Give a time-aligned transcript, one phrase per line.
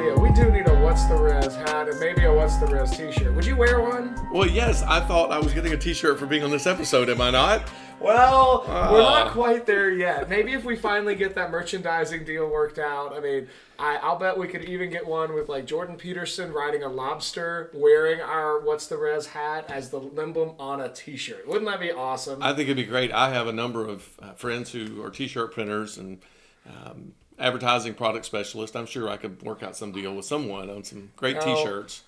[0.00, 0.14] idea.
[0.18, 3.10] We do need a What's the Res hat and maybe a What's the Res t
[3.12, 3.34] shirt.
[3.34, 4.14] Would you wear one?
[4.32, 7.08] Well, yes, I thought I was getting a T-shirt for being on this episode.
[7.08, 7.70] Am I not?
[8.00, 9.32] Well, we're not Ah.
[9.32, 10.28] quite there yet.
[10.28, 13.14] Maybe if we finally get that merchandising deal worked out.
[13.16, 13.48] I mean,
[13.78, 17.70] I, I'll bet we could even get one with like Jordan Peterson riding a lobster,
[17.72, 21.48] wearing our What's the Res hat as the emblem on a t shirt.
[21.48, 22.42] Wouldn't that be awesome?
[22.42, 23.12] I think it'd be great.
[23.12, 26.18] I have a number of uh, friends who are T-shirt printers and
[26.66, 28.76] um, advertising product specialist.
[28.76, 31.40] I'm sure I could work out some deal with someone on some great Oh.
[31.56, 32.02] T-shirts.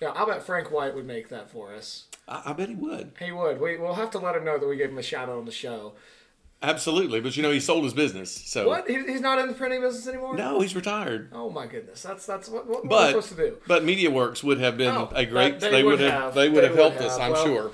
[0.00, 2.04] yeah, I'll bet Frank White would make that for us.
[2.28, 3.12] I, I bet he would.
[3.18, 3.60] He would.
[3.60, 5.44] We, we'll have to let him know that we gave him a shout out on
[5.44, 5.94] the show.
[6.64, 8.30] Absolutely, but you know he sold his business.
[8.30, 8.88] So What?
[8.88, 10.36] He, he's not in the printing business anymore?
[10.36, 11.28] no, he's retired.
[11.32, 13.56] Oh my goodness, that's that's what, what, what But we're supposed to do.
[13.66, 15.58] but MediaWorks would have been Oh, a great.
[15.58, 17.18] that- they, would have, they would have helped us.
[17.18, 17.70] I'm Well, sure.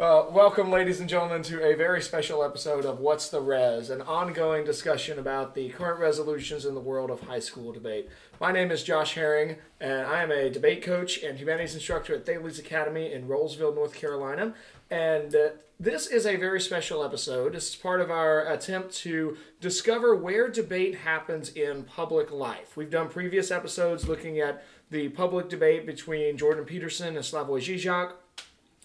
[0.00, 4.00] Uh, welcome, ladies and gentlemen, to a very special episode of What's the Res, an
[4.00, 8.08] ongoing discussion about the current resolutions in the world of high school debate.
[8.40, 12.24] My name is Josh Herring, and I am a debate coach and humanities instructor at
[12.24, 14.54] Thales Academy in Rolesville, North Carolina.
[14.88, 15.48] And uh,
[15.80, 17.54] this is a very special episode.
[17.54, 22.76] This is part of our attempt to discover where debate happens in public life.
[22.76, 24.62] We've done previous episodes looking at
[24.92, 28.12] the public debate between Jordan Peterson and Slavoj Žižek.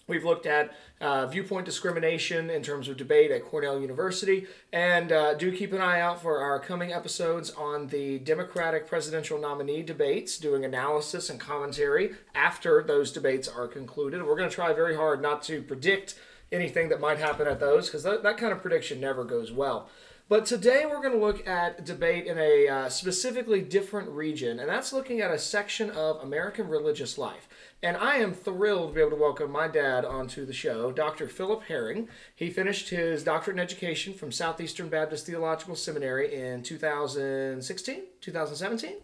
[0.06, 4.46] We've looked at uh, viewpoint discrimination in terms of debate at Cornell University.
[4.72, 9.38] And uh, do keep an eye out for our coming episodes on the Democratic presidential
[9.38, 14.22] nominee debates, doing analysis and commentary after those debates are concluded.
[14.22, 16.16] We're going to try very hard not to predict
[16.52, 19.88] anything that might happen at those because that, that kind of prediction never goes well.
[20.26, 24.70] But today we're going to look at debate in a uh, specifically different region, and
[24.70, 27.46] that's looking at a section of American religious life.
[27.82, 31.28] And I am thrilled to be able to welcome my dad onto the show, Dr.
[31.28, 32.08] Philip Herring.
[32.34, 38.94] He finished his doctorate in education from Southeastern Baptist Theological Seminary in 2016, 2017.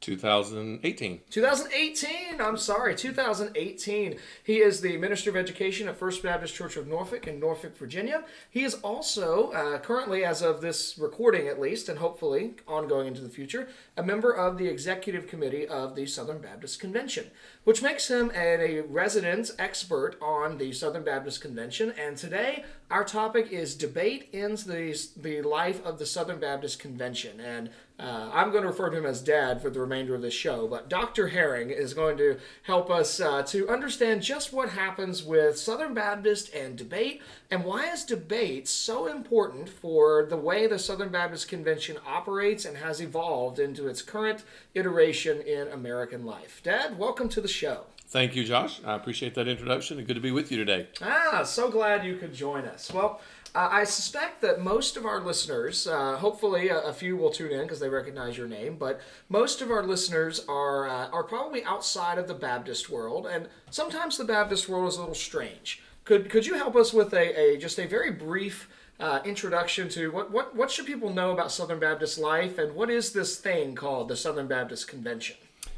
[0.00, 1.20] 2018.
[1.28, 2.40] 2018.
[2.40, 4.16] I'm sorry, 2018.
[4.42, 8.24] He is the Minister of Education at First Baptist Church of Norfolk in Norfolk, Virginia.
[8.50, 13.20] He is also, uh, currently, as of this recording at least, and hopefully ongoing into
[13.20, 17.30] the future, a member of the Executive Committee of the Southern Baptist Convention,
[17.64, 21.92] which makes him a, a resident expert on the Southern Baptist Convention.
[21.98, 27.38] And today, our topic is debate in the, the life of the Southern Baptist Convention.
[27.38, 30.32] And uh, I'm going to refer to him as Dad for the remainder of this
[30.32, 31.28] show, but Dr.
[31.28, 36.52] Herring is going to help us uh, to understand just what happens with Southern Baptist
[36.54, 41.98] and debate, and why is debate so important for the way the Southern Baptist Convention
[42.06, 44.44] operates and has evolved into its current
[44.74, 46.62] iteration in American life.
[46.64, 47.84] Dad, welcome to the show.
[48.10, 48.80] Thank you, Josh.
[48.84, 50.88] I appreciate that introduction and good to be with you today.
[51.00, 52.90] Ah, so glad you could join us.
[52.92, 53.20] Well,
[53.54, 57.50] uh, I suspect that most of our listeners, uh, hopefully a, a few will tune
[57.50, 61.64] in because they recognize your name, but most of our listeners are uh, are probably
[61.64, 65.82] outside of the Baptist world, and sometimes the Baptist world is a little strange.
[66.04, 68.68] Could could you help us with a, a just a very brief
[69.00, 72.88] uh, introduction to what, what what should people know about Southern Baptist life, and what
[72.88, 75.36] is this thing called the Southern Baptist Convention?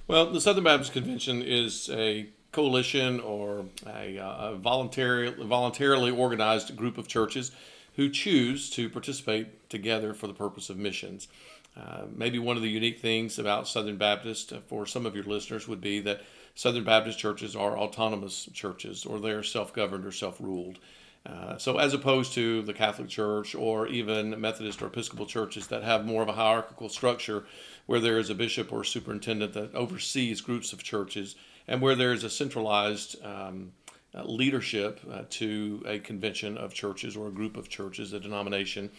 [0.09, 6.77] Well, the Southern Baptist Convention is a coalition or a, uh, a voluntary, voluntarily organized
[6.77, 7.51] group of churches
[7.97, 11.29] who choose to participate together for the purpose of missions.
[11.77, 15.25] Uh, maybe one of the unique things about Southern Baptist uh, for some of your
[15.25, 16.21] listeners would be that
[16.55, 20.79] Southern Baptist churches are autonomous churches or they're self governed or self ruled.
[21.25, 25.85] Uh, so, as opposed to the Catholic Church or even Methodist or Episcopal churches that
[25.85, 27.45] have more of a hierarchical structure
[27.87, 31.37] where there is a bishop or superintendent that oversees groups of churches
[31.69, 33.73] and where there is a centralized um,
[34.15, 38.91] uh, leadership uh, to a convention of churches or a group of churches, a denomination.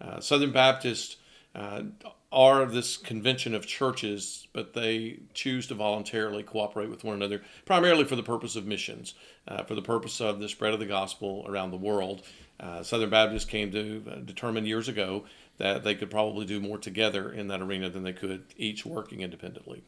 [0.00, 1.16] Uh, Southern Baptists
[1.54, 1.82] uh,
[2.32, 8.04] are this convention of churches, but they choose to voluntarily cooperate with one another, primarily
[8.04, 9.12] for the purpose of missions,
[9.46, 12.22] uh, for the purpose of the spread of the gospel around the world.
[12.82, 15.24] Southern Baptists came to determine years ago
[15.58, 19.20] that they could probably do more together in that arena than they could each working
[19.20, 19.82] independently.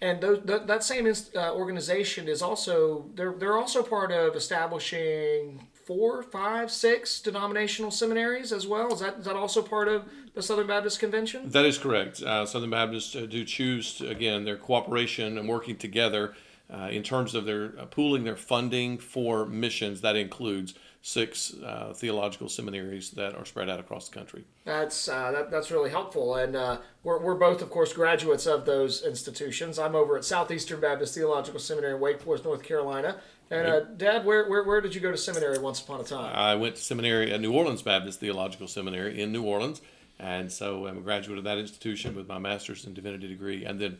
[0.00, 5.66] And those, that, that same uh, organization is also they're they're also part of establishing
[5.88, 8.92] four, five, six denominational seminaries as well.
[8.92, 10.04] Is that is that also part of
[10.34, 11.50] the Southern Baptist Convention?
[11.50, 12.22] That is correct.
[12.22, 16.34] Uh, Southern Baptists uh, do choose, to, again, their cooperation and working together
[16.72, 20.00] uh, in terms of their uh, pooling their funding for missions.
[20.02, 24.44] That includes six uh, theological seminaries that are spread out across the country.
[24.64, 28.66] That's uh, that, that's really helpful, and uh, we're, we're both, of course, graduates of
[28.66, 29.78] those institutions.
[29.78, 33.16] I'm over at Southeastern Baptist Theological Seminary in Wake Forest, North Carolina.
[33.50, 36.34] And uh, Dad, where, where where did you go to seminary once upon a time?
[36.36, 39.80] I went to seminary at New Orleans Baptist Theological Seminary in New Orleans,
[40.18, 43.64] and so I'm a graduate of that institution with my master's in divinity degree.
[43.64, 43.98] And then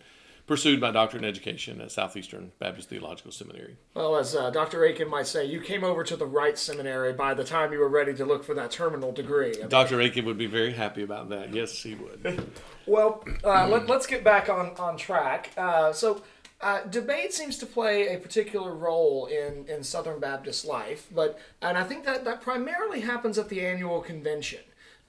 [0.48, 3.76] pursued my doctorate in education at Southeastern Baptist Theological Seminary.
[3.94, 4.84] Well, as uh, Dr.
[4.84, 7.88] Akin might say, you came over to the right seminary by the time you were
[7.88, 9.54] ready to look for that terminal degree.
[9.56, 10.00] I mean, Dr.
[10.00, 11.54] Akin would be very happy about that.
[11.54, 12.50] Yes, he would.
[12.86, 15.50] Well, uh, let, us get back on, on track.
[15.58, 16.22] Uh, so,
[16.62, 21.76] uh, debate seems to play a particular role in, in Southern Baptist life, but and
[21.76, 24.60] I think that, that primarily happens at the annual convention.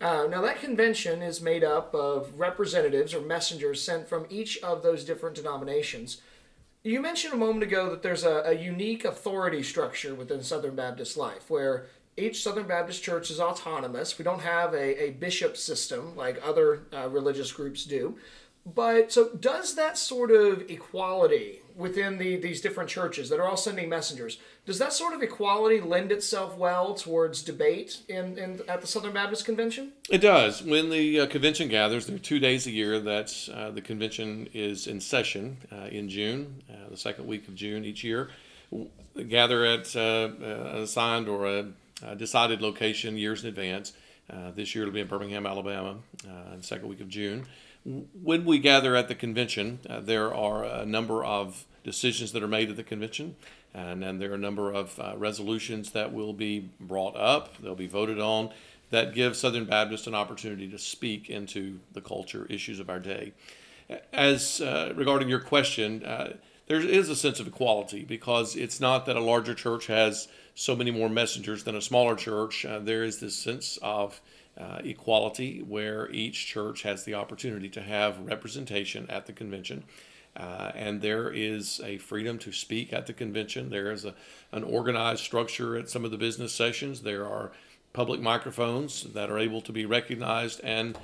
[0.02, 4.82] Uh, now, that convention is made up of representatives or messengers sent from each of
[4.82, 6.22] those different denominations.
[6.84, 11.18] You mentioned a moment ago that there's a, a unique authority structure within Southern Baptist
[11.18, 14.18] life where each Southern Baptist church is autonomous.
[14.18, 18.18] We don't have a, a bishop system like other uh, religious groups do.
[18.66, 23.58] But so, does that sort of equality within the, these different churches that are all
[23.58, 28.82] sending messengers, does that sort of equality lend itself well towards debate in, in at
[28.82, 29.94] the Southern Baptist Convention?
[30.10, 30.62] It does.
[30.62, 34.50] When the uh, convention gathers, there are two days a year that uh, the convention
[34.54, 38.30] is in session uh, in June, uh, the second week of June each year.
[38.70, 41.66] We gather at uh, uh, an assigned or a,
[42.06, 43.94] a, decided location years in advance.
[44.54, 45.96] this year it'll be in Birmingham, Alabama,
[46.54, 47.48] in second week of June
[47.86, 52.48] when we gather at the convention, uh, there are a number of decisions that are
[52.48, 53.36] made at the convention,
[53.74, 57.76] and then there are a number of uh, resolutions that will be brought up, they'll
[57.76, 58.50] be voted on,
[58.90, 63.34] that give Southern Baptists an opportunity to speak into the culture issues of our day.
[64.12, 66.34] As uh, regarding your question, uh,
[66.68, 70.76] there is a sense of equality because it's not that a larger church has so
[70.76, 72.66] many more messengers than a smaller church.
[72.66, 74.22] Uh, there is this sense of
[74.60, 79.84] uh, equality, where each church has the opportunity to have representation at the convention.
[80.36, 83.70] Uh, and there is a freedom to speak at the convention.
[83.70, 84.14] There is a,
[84.52, 87.02] an organized structure at some of the business sessions.
[87.02, 87.52] There are
[87.94, 90.98] public microphones that are able to be recognized, and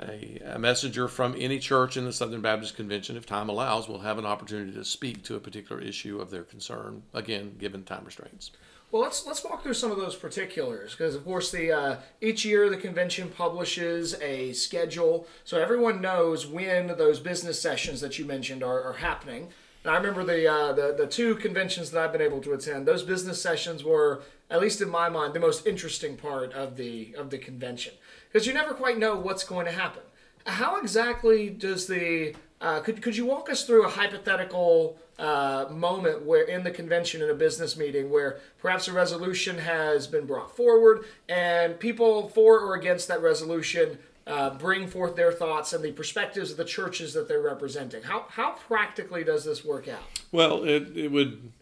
[0.00, 4.00] a, a, messenger from any church in the Southern Baptist Convention, if time allows, will
[4.00, 8.04] have an opportunity to speak to a particular issue of their concern, again, given time
[8.04, 8.50] restraints.
[8.90, 12.44] Well, let's let's walk through some of those particulars because, of course, the uh, each
[12.44, 18.26] year the convention publishes a schedule, so everyone knows when those business sessions that you
[18.26, 19.48] mentioned are, are happening.
[19.82, 22.86] And I remember the, uh, the the two conventions that I've been able to attend.
[22.86, 27.14] Those business sessions were, at least in my mind, the most interesting part of the
[27.16, 27.94] of the convention
[28.32, 30.02] because you never quite know what's going to happen.
[30.46, 36.24] How exactly does the uh, could could you walk us through a hypothetical uh, moment
[36.24, 40.56] where in the convention in a business meeting where perhaps a resolution has been brought
[40.56, 45.92] forward and people for or against that resolution uh, bring forth their thoughts and the
[45.92, 48.02] perspectives of the churches that they're representing.
[48.02, 50.02] How, how practically does this work out?
[50.30, 51.52] Well, it, it would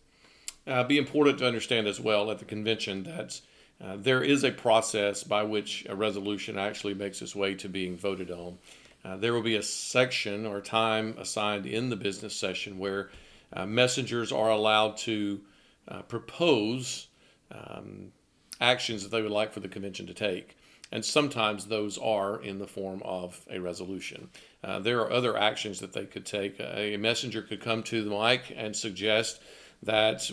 [0.66, 3.40] uh, be important to understand as well at the convention that
[3.82, 7.96] uh, there is a process by which a resolution actually makes its way to being
[7.96, 8.58] voted on.
[9.04, 13.10] Uh, there will be a section or time assigned in the business session where
[13.52, 15.40] uh, messengers are allowed to
[15.88, 17.08] uh, propose
[17.50, 18.12] um,
[18.60, 20.56] actions that they would like for the convention to take.
[20.92, 24.28] And sometimes those are in the form of a resolution.
[24.62, 26.56] Uh, there are other actions that they could take.
[26.60, 29.40] A messenger could come to the mic and suggest
[29.84, 30.30] that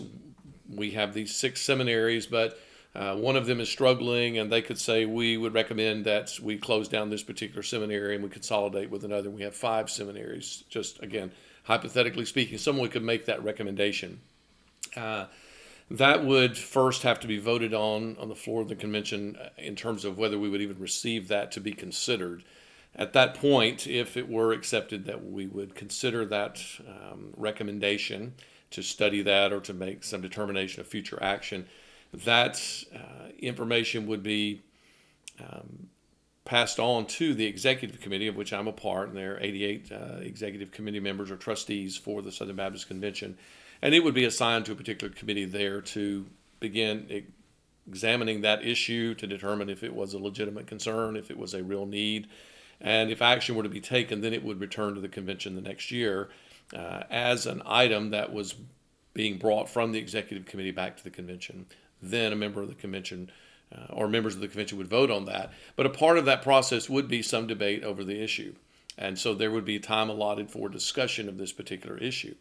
[0.68, 2.60] we have these six seminaries, but
[2.96, 6.58] uh, one of them is struggling, and they could say, We would recommend that we
[6.58, 9.30] close down this particular seminary and we consolidate with another.
[9.30, 11.32] We have five seminaries, just again,
[11.64, 14.20] hypothetically speaking, someone could make that recommendation.
[14.96, 15.26] Uh,
[15.92, 19.50] that would first have to be voted on on the floor of the convention uh,
[19.58, 22.44] in terms of whether we would even receive that to be considered.
[22.96, 28.34] At that point, if it were accepted that we would consider that um, recommendation
[28.72, 31.68] to study that or to make some determination of future action,
[32.14, 32.62] that
[32.96, 34.62] uh, information would be
[35.40, 35.90] um,
[36.46, 39.92] passed on to the executive committee, of which I'm a part, and there are 88
[39.92, 43.38] uh, executive committee members or trustees for the Southern Baptist Convention.
[43.82, 46.26] And it would be assigned to a particular committee there to
[46.60, 47.26] begin
[47.88, 51.64] examining that issue to determine if it was a legitimate concern, if it was a
[51.64, 52.28] real need.
[52.80, 55.62] And if action were to be taken, then it would return to the convention the
[55.62, 56.30] next year
[56.76, 58.56] uh, as an item that was
[59.14, 61.66] being brought from the executive committee back to the convention.
[62.02, 63.32] Then a member of the convention
[63.76, 65.52] uh, or members of the convention would vote on that.
[65.76, 68.56] But a part of that process would be some debate over the issue.
[68.98, 72.36] And so there would be time allotted for discussion of this particular issue.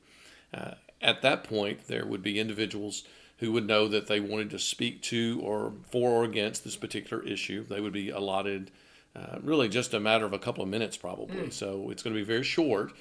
[0.55, 0.73] Uh,
[1.03, 3.05] at that point, there would be individuals
[3.39, 7.23] who would know that they wanted to speak to or for or against this particular
[7.23, 7.65] issue.
[7.65, 8.71] They would be allotted
[9.15, 11.37] uh, really just a matter of a couple of minutes, probably.
[11.37, 11.53] Mm.
[11.53, 12.93] So it's going to be very short.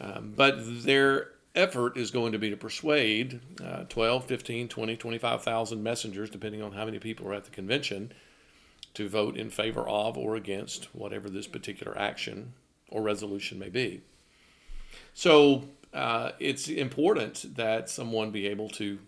[0.00, 5.82] Um, but there effort is going to be to persuade uh, 12, 15, 20, 25,000
[5.82, 8.12] messengers, depending on how many people are at the convention,
[8.94, 12.52] to vote in favor of or against whatever this particular action
[12.88, 14.00] or resolution may be.
[15.14, 18.98] So uh, it's important that someone be able to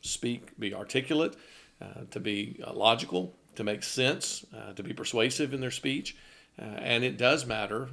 [0.00, 1.36] speak, be articulate,
[1.80, 6.16] uh, to be uh, logical, to make sense, uh, to be persuasive in their speech.
[6.58, 7.88] Uh, and it does matter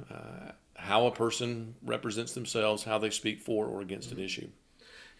[0.82, 4.48] how a person represents themselves, how they speak for or against an issue.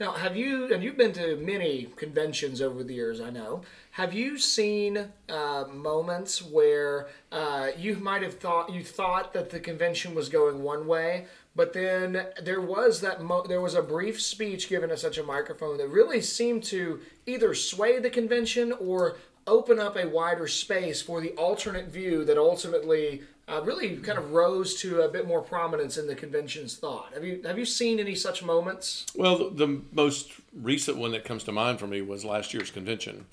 [0.00, 3.62] Now, have you, and you've been to many conventions over the years, I know.
[3.92, 9.60] Have you seen uh, moments where uh, you might have thought you thought that the
[9.60, 14.20] convention was going one way, but then there was that mo- there was a brief
[14.20, 19.18] speech given at such a microphone that really seemed to either sway the convention or
[19.46, 23.22] open up a wider space for the alternate view that ultimately
[23.52, 27.12] uh, really kind of rose to a bit more prominence in the convention's thought.
[27.14, 29.06] Have you have you seen any such moments?
[29.14, 32.70] Well, the, the most recent one that comes to mind for me was last year's
[32.70, 33.26] convention.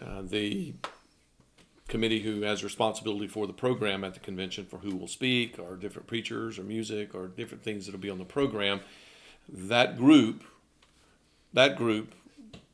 [0.00, 0.72] Uh, the
[1.88, 5.74] committee who has responsibility for the program at the convention for who will speak or
[5.74, 8.80] different preachers or music or different things that'll be on the program
[9.48, 10.44] that group
[11.52, 12.14] that group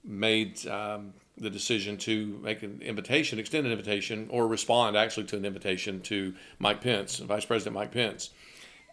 [0.04, 5.36] made um, the decision to make an invitation extend an invitation or respond actually to
[5.36, 8.30] an invitation to mike pence vice president mike pence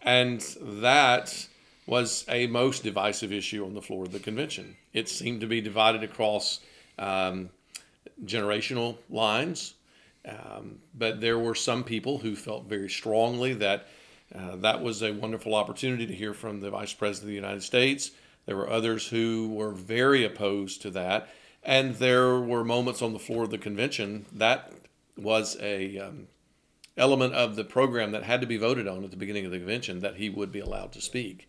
[0.02, 1.48] and that
[1.86, 5.60] was a most divisive issue on the floor of the convention it seemed to be
[5.60, 6.60] divided across
[6.98, 7.48] um,
[8.24, 9.74] generational lines
[10.26, 13.86] um, but there were some people who felt very strongly that
[14.34, 17.62] uh, that was a wonderful opportunity to hear from the Vice President of the United
[17.62, 18.10] States.
[18.46, 21.28] There were others who were very opposed to that.
[21.64, 24.70] And there were moments on the floor of the convention that
[25.16, 26.28] was a um,
[26.96, 29.58] element of the program that had to be voted on at the beginning of the
[29.58, 31.48] convention that he would be allowed to speak.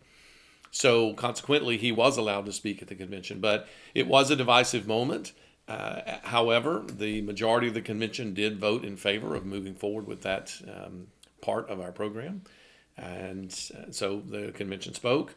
[0.70, 4.86] So consequently, he was allowed to speak at the convention, but it was a divisive
[4.86, 5.32] moment.
[5.68, 10.22] Uh, however, the majority of the convention did vote in favor of moving forward with
[10.22, 11.08] that um,
[11.40, 12.42] part of our program.
[12.96, 15.34] And uh, so the convention spoke,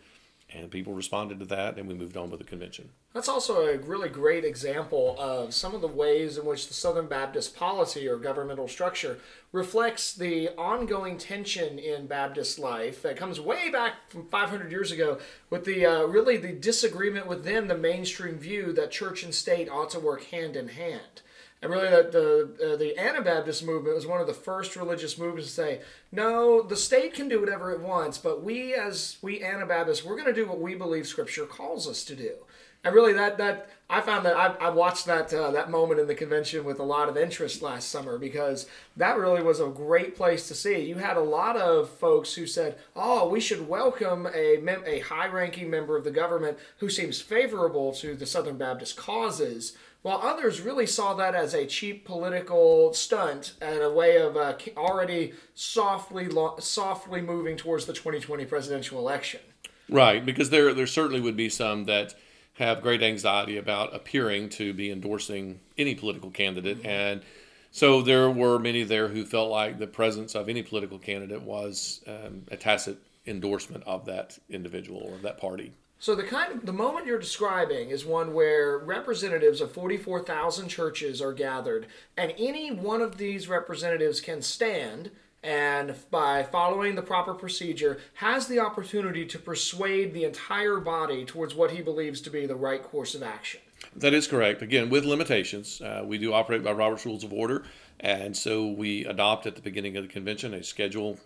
[0.53, 2.89] and people responded to that, and we moved on with the convention.
[3.13, 7.07] That's also a really great example of some of the ways in which the Southern
[7.07, 9.19] Baptist policy or governmental structure
[9.51, 15.19] reflects the ongoing tension in Baptist life that comes way back from 500 years ago
[15.49, 19.89] with the uh, really the disagreement within the mainstream view that church and state ought
[19.91, 21.21] to work hand in hand.
[21.61, 22.09] And really, the
[22.57, 26.61] the, uh, the Anabaptist movement was one of the first religious movements to say, no,
[26.61, 30.33] the state can do whatever it wants, but we as we Anabaptists, we're going to
[30.33, 32.31] do what we believe Scripture calls us to do.
[32.85, 36.07] And really, that that I found that I, I watched that uh, that moment in
[36.07, 40.15] the convention with a lot of interest last summer because that really was a great
[40.15, 40.79] place to see.
[40.79, 44.99] You had a lot of folks who said, "Oh, we should welcome a mem- a
[44.99, 50.61] high-ranking member of the government who seems favorable to the Southern Baptist causes." While others
[50.61, 56.27] really saw that as a cheap political stunt and a way of uh, already softly
[56.27, 59.41] lo- softly moving towards the 2020 presidential election.
[59.89, 62.13] Right, because there there certainly would be some that
[62.53, 66.79] have great anxiety about appearing to be endorsing any political candidate.
[66.79, 66.87] Mm-hmm.
[66.87, 67.21] And
[67.71, 72.03] so there were many there who felt like the presence of any political candidate was
[72.07, 75.71] um, a tacit endorsement of that individual or that party.
[76.01, 81.21] So the kind of the moment you're describing is one where representatives of 44,000 churches
[81.21, 85.11] are gathered and any one of these representatives can stand
[85.43, 91.53] and by following the proper procedure has the opportunity to persuade the entire body towards
[91.53, 93.59] what he believes to be the right course of action.
[93.93, 94.61] That is correct.
[94.61, 97.63] Again, with limitations, uh, we do operate by Robert's Rules of Order,
[97.99, 101.17] and so we adopt at the beginning of the convention a schedule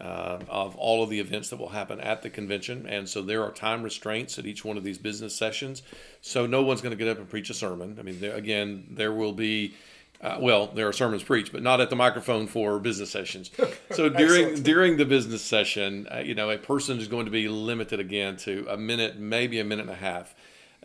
[0.00, 2.86] uh, of all of the events that will happen at the convention.
[2.86, 5.82] And so there are time restraints at each one of these business sessions.
[6.22, 7.96] So no one's going to get up and preach a sermon.
[7.98, 9.74] I mean, there, again, there will be
[10.22, 13.50] uh, well, there are sermons preached, but not at the microphone for business sessions.
[13.92, 17.48] So during during the business session, uh, you know, a person is going to be
[17.48, 20.34] limited again to a minute, maybe a minute and a half,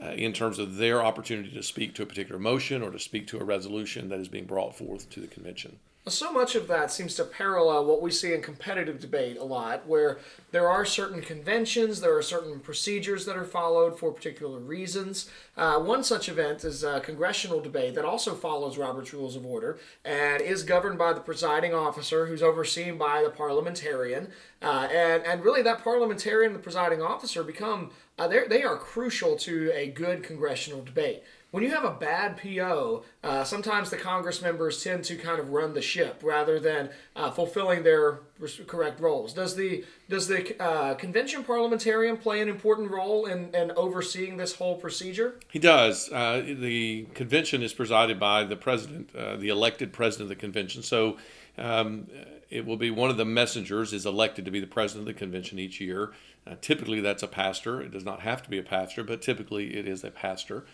[0.02, 3.28] uh, in terms of their opportunity to speak to a particular motion or to speak
[3.28, 5.78] to a resolution that is being brought forth to the convention.
[6.08, 9.88] So much of that seems to parallel what we see in competitive debate a lot,
[9.88, 10.20] where
[10.52, 15.32] there are certain conventions, there are certain procedures that are followed for particular reasons.
[15.58, 19.80] Uh, one such event is a congressional debate that also follows Robert's Rules of Order
[20.04, 24.28] and is governed by the presiding officer, who's overseen by the parliamentarian.
[24.62, 29.36] Uh, and, and really, that parliamentarian and the presiding officer become uh, they are crucial
[29.36, 31.24] to a good congressional debate
[31.56, 35.52] when you have a bad PO, uh, sometimes the Congress members tend to kind of
[35.52, 38.20] run the ship rather than uh, fulfilling their
[38.68, 39.32] correct roles.
[39.32, 44.56] Does the does the uh, convention parliamentarian play an important role in, in overseeing this
[44.56, 45.36] whole procedure?
[45.50, 46.12] He does.
[46.12, 50.84] Uh, the convention is presided by the president, uh, the elected president of the convention.
[50.84, 51.18] So.
[51.58, 52.08] Um,
[52.50, 55.18] it will be one of the messengers is elected to be the president of the
[55.18, 56.12] convention each year.
[56.46, 57.82] Uh, typically, that's a pastor.
[57.82, 60.66] It does not have to be a pastor, but typically it is a pastor.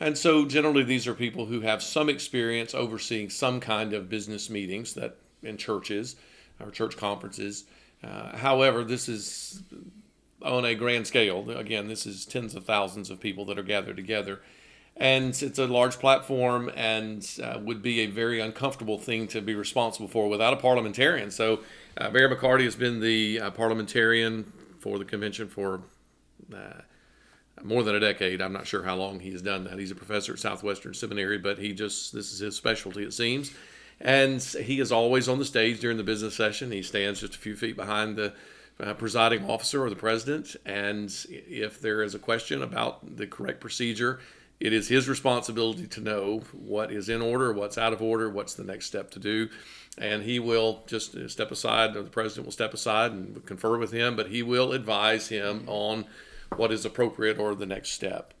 [0.00, 4.50] And so, generally, these are people who have some experience overseeing some kind of business
[4.50, 6.16] meetings that in churches
[6.60, 7.64] or church conferences.
[8.02, 9.62] Uh, however, this is
[10.42, 11.48] on a grand scale.
[11.50, 14.40] Again, this is tens of thousands of people that are gathered together.
[14.96, 19.54] And it's a large platform and uh, would be a very uncomfortable thing to be
[19.54, 21.30] responsible for without a parliamentarian.
[21.30, 21.60] So,
[21.96, 25.80] uh, Barry McCarty has been the uh, parliamentarian for the convention for
[26.54, 26.82] uh,
[27.62, 28.42] more than a decade.
[28.42, 29.78] I'm not sure how long he's done that.
[29.78, 33.52] He's a professor at Southwestern Seminary, but he just, this is his specialty, it seems.
[34.00, 36.72] And he is always on the stage during the business session.
[36.72, 38.34] He stands just a few feet behind the
[38.80, 40.56] uh, presiding officer or the president.
[40.66, 44.18] And if there is a question about the correct procedure,
[44.60, 48.54] it is his responsibility to know what is in order, what's out of order, what's
[48.54, 49.48] the next step to do.
[49.96, 53.92] And he will just step aside, or the president will step aside and confer with
[53.92, 56.04] him, but he will advise him on
[56.58, 58.34] what is appropriate or the next step.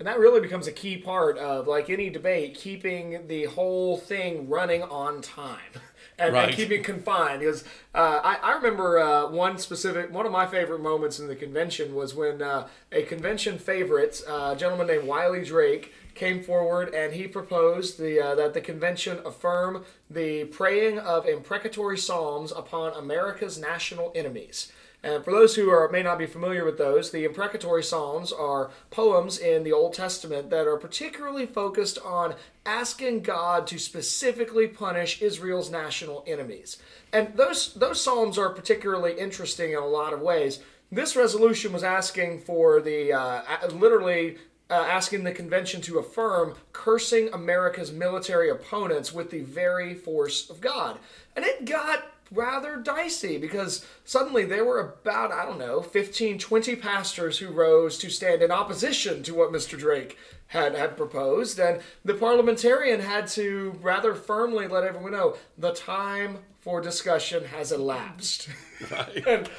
[0.00, 4.48] And that really becomes a key part of like any debate, keeping the whole thing
[4.48, 5.58] running on time.
[6.18, 6.48] And, right.
[6.48, 7.64] and keeping confined because
[7.94, 11.94] uh, I, I remember uh, one specific one of my favorite moments in the convention
[11.94, 17.14] was when uh, a convention favorite uh, a gentleman named Wiley Drake came forward and
[17.14, 23.58] he proposed the uh, that the convention affirm the praying of imprecatory psalms upon America's
[23.58, 24.70] national enemies.
[25.02, 28.70] And for those who are, may not be familiar with those, the imprecatory psalms are
[28.90, 32.34] poems in the Old Testament that are particularly focused on
[32.66, 36.76] asking God to specifically punish Israel's national enemies.
[37.12, 40.60] And those those psalms are particularly interesting in a lot of ways.
[40.92, 44.36] This resolution was asking for the uh, literally
[44.68, 50.60] uh, asking the convention to affirm cursing America's military opponents with the very force of
[50.60, 50.98] God.
[51.34, 56.76] And it got rather dicey because suddenly there were about, I don't know, 15, 20
[56.76, 59.78] pastors who rose to stand in opposition to what Mr.
[59.78, 60.16] Drake
[60.48, 61.58] had, had proposed.
[61.58, 67.72] And the parliamentarian had to rather firmly let everyone know the time for discussion has
[67.72, 68.48] elapsed.
[68.90, 69.26] Right.
[69.26, 69.50] and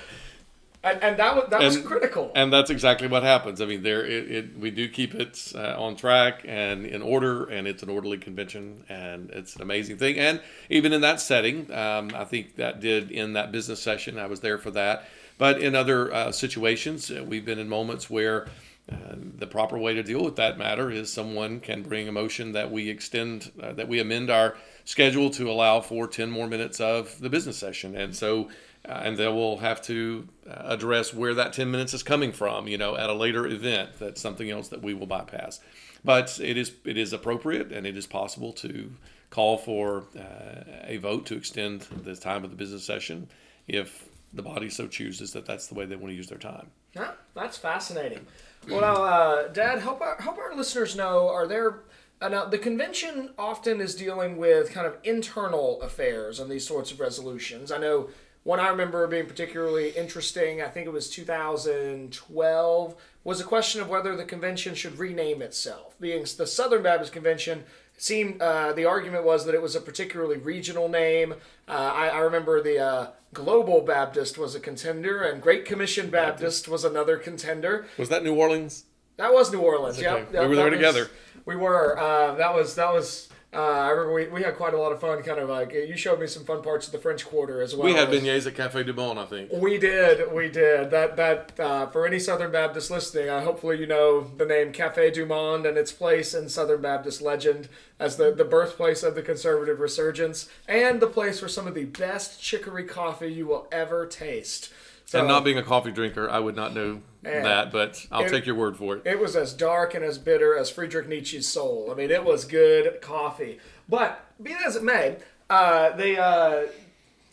[0.83, 2.31] and, and that was that was critical.
[2.33, 3.61] And that's exactly what happens.
[3.61, 7.45] I mean, there it, it we do keep it uh, on track and in order,
[7.45, 10.17] and it's an orderly convention, and it's an amazing thing.
[10.17, 14.17] And even in that setting, um, I think that did in that business session.
[14.17, 15.07] I was there for that.
[15.37, 18.47] But in other uh, situations, uh, we've been in moments where.
[18.91, 22.51] Uh, the proper way to deal with that matter is someone can bring a motion
[22.51, 26.81] that we extend, uh, that we amend our schedule to allow for 10 more minutes
[26.81, 27.95] of the business session.
[27.95, 28.49] And so
[28.87, 32.67] uh, and they will have to uh, address where that 10 minutes is coming from
[32.67, 35.59] you know at a later event that's something else that we will bypass.
[36.03, 38.91] But it is it is appropriate and it is possible to
[39.29, 43.29] call for uh, a vote to extend the time of the business session
[43.67, 46.67] if the body so chooses that that's the way they want to use their time.
[46.95, 48.25] Yeah that's fascinating.
[48.67, 51.81] Well now uh, dad help our, help our listeners know are there
[52.21, 56.91] uh, now, the convention often is dealing with kind of internal affairs and these sorts
[56.91, 57.71] of resolutions.
[57.71, 58.09] I know
[58.43, 63.87] one I remember being particularly interesting, I think it was 2012, was a question of
[63.87, 65.95] whether the convention should rename itself.
[65.99, 67.63] Being the Southern Baptist Convention,
[68.01, 71.35] seemed uh, the argument was that it was a particularly regional name.
[71.67, 76.67] Uh, I, I, remember the uh, Global Baptist was a contender, and Great Commission Baptist
[76.67, 77.85] was another contender.
[77.99, 78.85] Was that New Orleans?
[79.17, 79.99] That was New Orleans.
[79.99, 80.25] Okay.
[80.33, 81.11] Yep, we were there together.
[81.45, 81.97] we were.
[81.99, 85.01] Uh, that was that was uh, I remember we, we had quite a lot of
[85.01, 85.21] fun.
[85.23, 87.85] Kind of like you showed me some fun parts of the French Quarter as well.
[87.85, 89.51] We had beignets at Cafe du Monde, I think.
[89.51, 90.89] We did, we did.
[90.91, 95.11] That that uh, for any Southern Baptist listening, uh, hopefully you know the name Cafe
[95.11, 97.67] du Monde and its place in Southern Baptist legend
[97.99, 101.85] as the the birthplace of the conservative resurgence and the place for some of the
[101.85, 104.71] best chicory coffee you will ever taste.
[105.05, 108.29] So, and not being a coffee drinker, I would not know that, but I'll it,
[108.29, 109.03] take your word for it.
[109.05, 111.89] It was as dark and as bitter as Friedrich Nietzsche's soul.
[111.91, 113.59] I mean, it was good coffee.
[113.87, 115.17] But be that as it may,
[115.49, 116.17] uh, they.
[116.17, 116.67] Uh,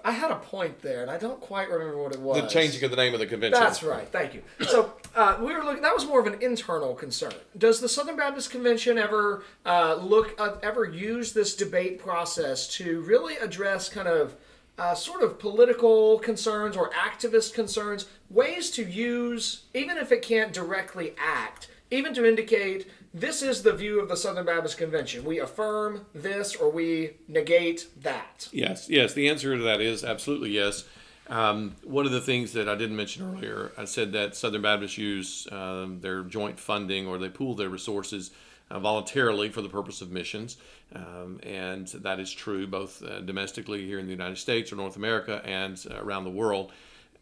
[0.05, 2.41] I had a point there, and I don't quite remember what it was.
[2.41, 3.61] The changing of the name of the convention.
[3.61, 4.09] That's right.
[4.09, 4.43] Thank you.
[4.67, 5.83] So uh, we were looking.
[5.83, 7.35] That was more of an internal concern.
[7.57, 13.01] Does the Southern Baptist Convention ever uh, look uh, ever use this debate process to
[13.03, 14.37] really address kind of
[14.79, 20.53] uh, sort of political concerns or activist concerns, ways to use, even if it can't
[20.53, 25.25] directly act, even to indicate this is the view of the Southern Baptist Convention.
[25.25, 28.49] We affirm this or we negate that.
[28.53, 29.15] Yes, yes.
[29.15, 30.85] The answer to that is absolutely yes.
[31.29, 34.97] Um, one of the things that I didn't mention earlier, I said that Southern Baptists
[34.97, 38.31] use um, their joint funding or they pool their resources
[38.71, 40.57] uh, voluntarily for the purpose of missions.
[40.95, 44.97] Um, and that is true both uh, domestically here in the United States or North
[44.97, 46.73] America and uh, around the world.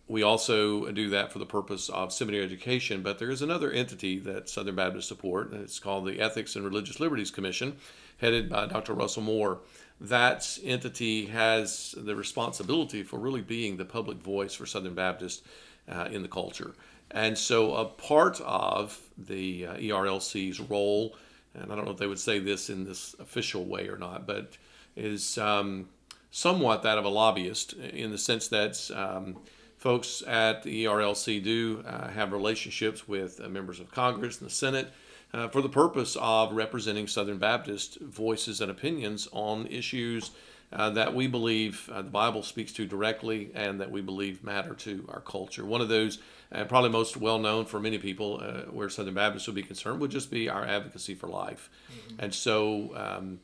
[0.09, 4.21] We also do that for the purpose of seminary education, but there is another entity
[4.21, 7.77] that Southern Baptists support, and it's called the Ethics and Religious Liberties Commission,
[8.19, 8.95] headed by Dr.
[8.95, 9.59] Russell Moore.
[10.01, 15.43] That entity has the responsibility for really being the public voice for Southern Baptists
[15.91, 16.75] uh, in the culture.
[17.11, 21.17] And so, a part of the uh, ERLC's role,
[21.61, 24.27] and I don't know if they would say this in this official way or not,
[24.27, 24.57] but
[24.97, 25.88] is um,
[26.31, 29.38] somewhat that of a lobbyist in the sense that um,
[29.77, 34.55] folks at the ERLC do uh, have relationships with uh, members of Congress and the
[34.55, 34.92] Senate
[35.33, 40.31] uh, for the purpose of representing Southern Baptist voices and opinions on issues
[40.73, 44.75] uh, that we believe uh, the Bible speaks to directly and that we believe matter
[44.75, 45.64] to our culture.
[45.64, 46.19] One of those,
[46.51, 50.01] and probably most well known for many people uh, where Southern Baptists would be concerned,
[50.01, 51.71] would just be our advocacy for life.
[51.91, 52.21] Mm-hmm.
[52.21, 53.41] And so, um,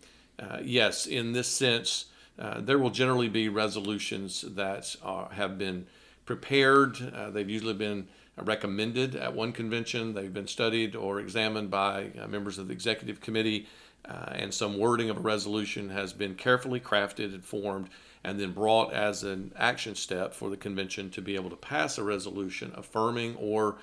[0.62, 5.86] yes, in this sense, there will generally be resolutions that are, have been
[6.24, 6.96] prepared.
[7.14, 10.14] Uh, they've usually been recommended at one convention.
[10.14, 13.66] They've been studied or examined by uh, members of the executive committee,
[14.04, 17.88] uh, and some wording of a resolution has been carefully crafted and formed
[18.24, 21.98] and then brought as an action step for the convention to be able to pass
[21.98, 23.76] a resolution affirming or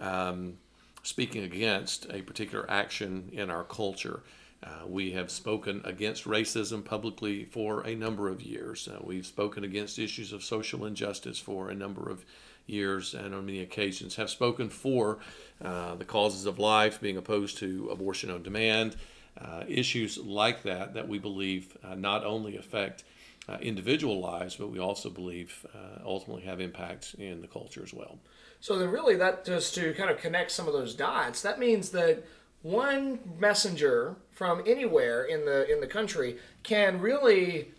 [0.00, 0.54] um,
[1.02, 4.22] speaking against a particular action in our culture.
[4.62, 8.88] Uh, we have spoken against racism publicly for a number of years.
[8.88, 12.24] Uh, we've spoken against issues of social injustice for a number of
[12.66, 15.18] years and on many occasions have spoken for
[15.64, 18.96] uh, the causes of life, being opposed to abortion on demand,
[19.40, 23.02] uh, issues like that that we believe uh, not only affect
[23.48, 25.66] uh, individual lives, but we also believe
[26.04, 28.18] ultimately have impacts in the culture as well.
[28.60, 31.90] So then, really, that just to kind of connect some of those dots, that means
[31.90, 32.22] that
[32.62, 37.72] one messenger from anywhere in the in the country can really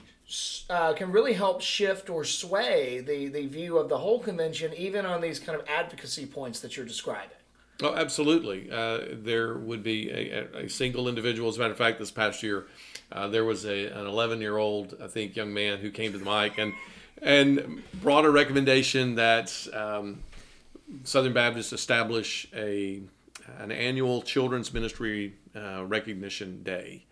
[0.70, 5.06] uh, can really help shift or sway the the view of the whole convention, even
[5.06, 7.38] on these kind of advocacy points that you're describing.
[7.82, 8.70] Oh, absolutely.
[8.72, 11.50] Uh, there would be a, a, single individual.
[11.50, 12.68] As a matter of fact, this past year,
[13.14, 16.18] uh, there was a, an 11 year old, I think, young man who came to
[16.18, 16.74] the mic and
[17.22, 20.22] and brought a recommendation that um,
[21.04, 23.02] Southern Baptists establish a
[23.60, 27.06] an annual children's ministry uh, recognition day.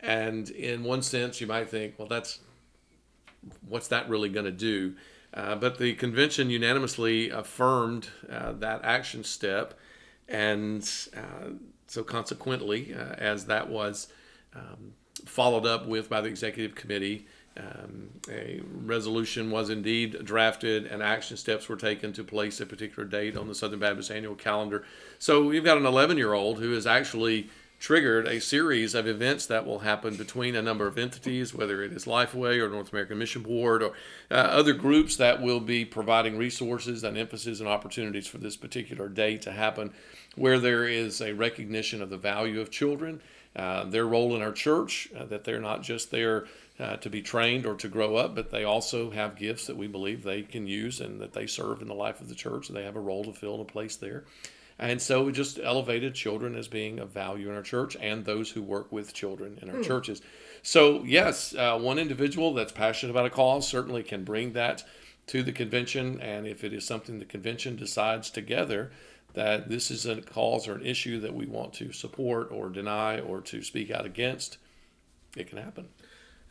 [0.00, 2.40] And in one sense, you might think, well, that's
[3.66, 4.94] what's that really going to do?
[5.34, 9.74] Uh, but the convention unanimously affirmed uh, that action step.
[10.28, 11.50] And uh,
[11.86, 14.08] so, consequently, uh, as that was
[14.54, 14.92] um,
[15.24, 21.36] followed up with by the executive committee, um, a resolution was indeed drafted and action
[21.36, 24.84] steps were taken to place a particular date on the Southern Baptist annual calendar.
[25.18, 27.50] So we've got an 11 year old who has actually
[27.82, 31.92] triggered a series of events that will happen between a number of entities, whether it
[31.92, 33.92] is Lifeway or North American Mission Board or
[34.30, 39.08] uh, other groups that will be providing resources and emphasis and opportunities for this particular
[39.08, 39.92] day to happen,
[40.36, 43.20] where there is a recognition of the value of children,
[43.54, 46.46] uh, their role in our church, uh, that they're not just there
[46.80, 49.86] uh, to be trained or to grow up, but they also have gifts that we
[49.86, 52.68] believe they can use and that they serve in the life of the church.
[52.68, 54.24] They have a role to fill and a place there.
[54.78, 58.50] And so we just elevated children as being of value in our church and those
[58.50, 59.82] who work with children in our hmm.
[59.82, 60.22] churches.
[60.62, 64.82] So, yes, uh, one individual that's passionate about a cause certainly can bring that
[65.28, 66.20] to the convention.
[66.20, 68.90] And if it is something the convention decides together
[69.34, 73.18] that this is a cause or an issue that we want to support or deny
[73.18, 74.58] or to speak out against,
[75.36, 75.88] it can happen.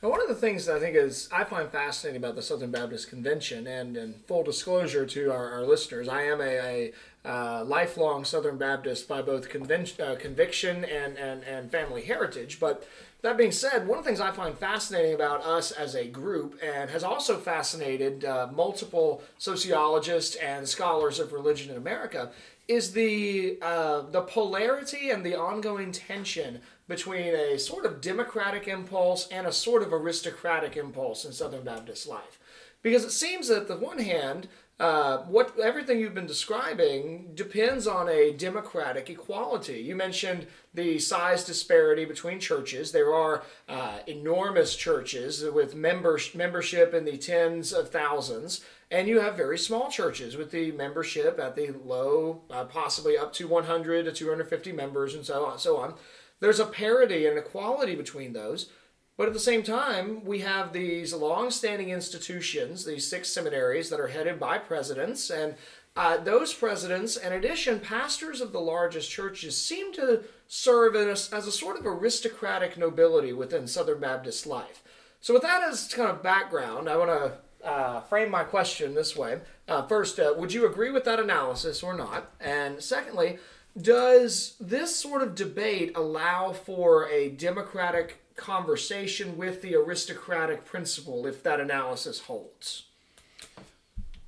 [0.01, 2.71] Now, one of the things that I think is I find fascinating about the Southern
[2.71, 7.63] Baptist Convention, and in full disclosure to our, our listeners, I am a, a uh,
[7.63, 12.59] lifelong Southern Baptist by both uh, conviction and, and, and family heritage.
[12.59, 12.87] But
[13.21, 16.59] that being said, one of the things I find fascinating about us as a group,
[16.63, 22.31] and has also fascinated uh, multiple sociologists and scholars of religion in America,
[22.71, 29.27] is the uh, the polarity and the ongoing tension between a sort of democratic impulse
[29.29, 32.39] and a sort of aristocratic impulse in Southern Baptist life.
[32.81, 34.47] Because it seems that, the one hand,
[34.79, 39.79] uh, what everything you've been describing depends on a democratic equality.
[39.79, 42.91] You mentioned the size disparity between churches.
[42.91, 49.21] There are uh, enormous churches with members, membership in the tens of thousands, and you
[49.21, 54.03] have very small churches with the membership at the low, uh, possibly up to 100
[54.03, 55.93] to 250 members, and so on, so on.
[56.41, 58.69] There's a parity and equality between those.
[59.17, 64.07] But at the same time, we have these long-standing institutions, these six seminaries that are
[64.07, 65.55] headed by presidents, and
[65.95, 71.45] uh, those presidents, in addition, pastors of the largest churches, seem to serve as, as
[71.45, 74.81] a sort of aristocratic nobility within Southern Baptist life.
[75.19, 79.15] So, with that as kind of background, I want to uh, frame my question this
[79.15, 79.39] way.
[79.67, 82.31] Uh, first, uh, would you agree with that analysis or not?
[82.39, 83.37] And secondly,
[83.79, 91.43] does this sort of debate allow for a democratic conversation with the aristocratic principle if
[91.43, 92.83] that analysis holds?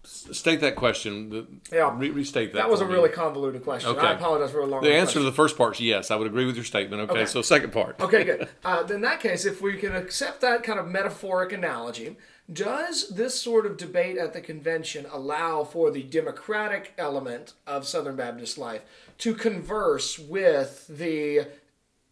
[0.06, 1.62] State that question.
[1.72, 1.94] Yeah.
[1.98, 2.60] Re- restate that.
[2.60, 3.92] That was a really convoluted question.
[3.92, 4.08] Okay.
[4.08, 4.82] I apologize for a long.
[4.82, 4.90] Time.
[4.90, 5.22] The answer question.
[5.22, 6.12] to the first part is yes.
[6.12, 7.02] I would agree with your statement.
[7.04, 7.22] Okay.
[7.22, 7.26] okay.
[7.26, 8.00] So second part.
[8.00, 8.24] okay.
[8.24, 8.50] Good.
[8.64, 12.18] Uh, in that case, if we can accept that kind of metaphoric analogy,
[12.52, 18.16] does this sort of debate at the convention allow for the democratic element of Southern
[18.16, 18.82] Baptist life
[19.20, 21.48] to converse with the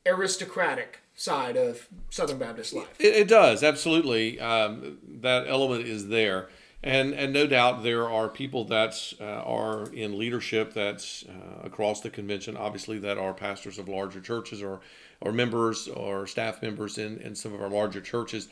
[0.05, 2.89] aristocratic side of Southern Baptist life?
[2.99, 4.39] It, it does absolutely.
[4.39, 6.49] Um, that element is there.
[6.83, 12.01] And, and no doubt there are people that uh, are in leadership that's uh, across
[12.01, 14.79] the convention, obviously, that are pastors of larger churches or,
[15.19, 18.47] or members or staff members in, in some of our larger churches.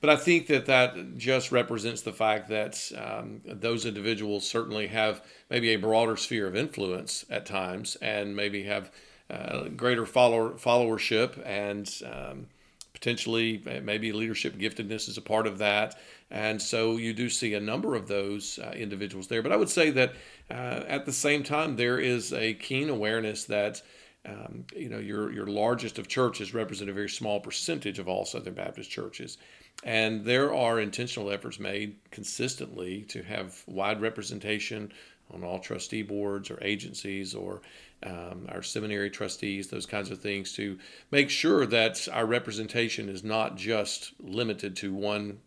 [0.00, 5.22] But I think that that just represents the fact that um, those individuals certainly have
[5.50, 8.92] maybe a broader sphere of influence at times and maybe have
[9.28, 12.46] uh, greater follower, followership and um,
[12.92, 15.96] potentially maybe leadership giftedness is a part of that.
[16.30, 19.42] And so you do see a number of those uh, individuals there.
[19.42, 20.12] But I would say that
[20.50, 23.82] uh, at the same time, there is a keen awareness that.
[24.26, 28.26] Um, you know, your your largest of churches represent a very small percentage of all
[28.26, 29.38] Southern Baptist churches,
[29.84, 34.92] and there are intentional efforts made consistently to have wide representation
[35.32, 37.60] on all trustee boards or agencies or
[38.02, 40.78] um, our seminary trustees, those kinds of things, to
[41.10, 45.38] make sure that our representation is not just limited to one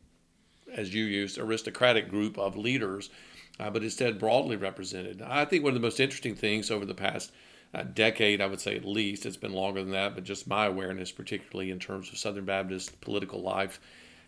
[0.74, 3.10] as you used, aristocratic group of leaders,
[3.60, 5.22] uh, but instead broadly represented.
[5.22, 7.32] I think one of the most interesting things over the past
[7.74, 10.66] uh, decade, I would say at least, it's been longer than that, but just my
[10.66, 13.80] awareness, particularly in terms of Southern Baptist political life,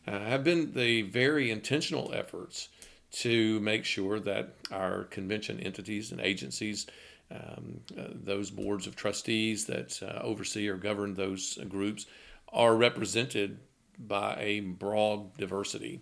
[0.08, 2.70] uh, have been the very intentional efforts
[3.12, 6.88] to make sure that our convention entities and agencies,
[7.32, 12.06] um, uh, those boards of trustees that uh, oversee or govern those groups,
[12.52, 13.60] are represented
[14.00, 16.02] by a broad diversity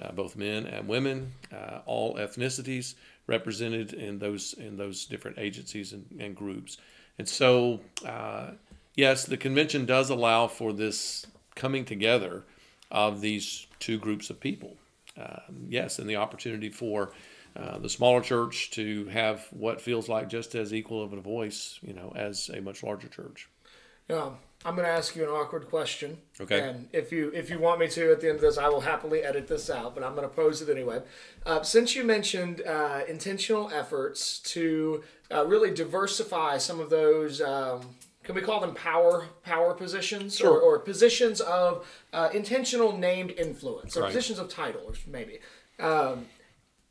[0.00, 2.94] uh, both men and women, uh, all ethnicities
[3.26, 6.78] represented in those in those different agencies and, and groups.
[7.18, 8.52] And so, uh,
[8.94, 12.44] yes, the convention does allow for this coming together
[12.90, 14.76] of these two groups of people.
[15.16, 17.12] Um, yes, and the opportunity for
[17.56, 21.78] uh, the smaller church to have what feels like just as equal of a voice,
[21.82, 23.48] you know, as a much larger church.
[24.08, 24.30] Yeah.
[24.64, 26.18] I'm going to ask you an awkward question.
[26.40, 26.60] Okay.
[26.60, 28.80] And if you if you want me to at the end of this, I will
[28.80, 29.94] happily edit this out.
[29.94, 31.00] But I'm going to pose it anyway.
[31.46, 37.40] Uh, since you mentioned uh, intentional efforts to uh, really diversify some of those.
[37.40, 37.94] Um,
[38.28, 40.50] can we call them power power positions sure.
[40.50, 44.08] or, or positions of uh, intentional named influence or right.
[44.08, 45.38] positions of title or maybe
[45.80, 46.26] um,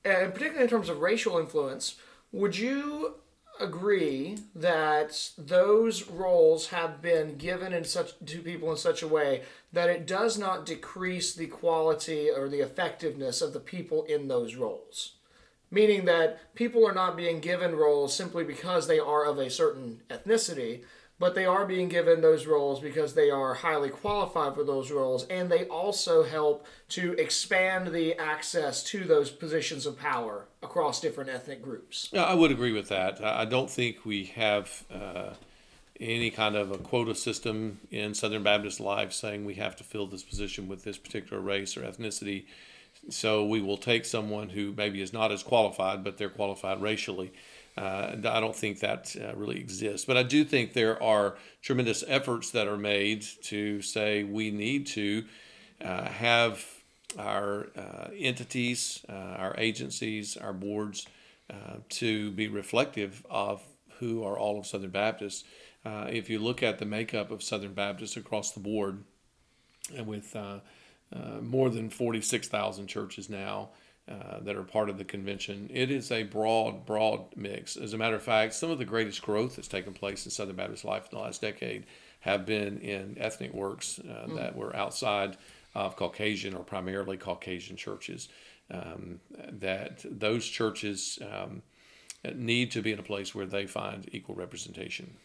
[0.03, 1.97] and particularly in terms of racial influence
[2.31, 3.13] would you
[3.59, 9.43] agree that those roles have been given in such to people in such a way
[9.71, 14.55] that it does not decrease the quality or the effectiveness of the people in those
[14.55, 15.13] roles
[15.69, 20.01] meaning that people are not being given roles simply because they are of a certain
[20.09, 20.81] ethnicity
[21.19, 25.25] but they are being given those roles because they are highly qualified for those roles
[25.27, 31.29] and they also help to expand the access to those positions of power across different
[31.29, 32.09] ethnic groups.
[32.11, 33.23] Yeah, I would agree with that.
[33.23, 35.33] I don't think we have uh,
[35.99, 40.05] any kind of a quota system in Southern Baptist life saying we have to fill
[40.05, 42.45] this position with this particular race or ethnicity.
[43.09, 47.31] So we will take someone who maybe is not as qualified, but they're qualified racially
[47.77, 50.05] uh, I don't think that uh, really exists.
[50.05, 54.87] But I do think there are tremendous efforts that are made to say we need
[54.87, 55.25] to
[55.81, 56.65] uh, have
[57.19, 61.07] our uh, entities, uh, our agencies, our boards
[61.51, 63.61] uh, to be reflective of
[63.99, 65.43] who are all of Southern Baptists.
[65.85, 69.03] if you look at the makeup of Southern Baptists across the board,
[69.95, 70.35] and with
[71.41, 73.69] more than 46,000 churches now,
[74.09, 75.69] uh, that are part of the convention.
[75.73, 77.75] It is a broad, broad mix.
[77.75, 80.55] As a matter of fact, some of the greatest growth that's taken place in Southern
[80.55, 81.85] Baptist life in the last decade
[82.21, 84.35] have been in ethnic works uh, mm.
[84.35, 85.37] that were outside
[85.75, 88.29] of Caucasian or primarily Caucasian churches.
[88.69, 91.61] Um, that those churches um,
[92.35, 95.17] need to be in a place where they find equal representation.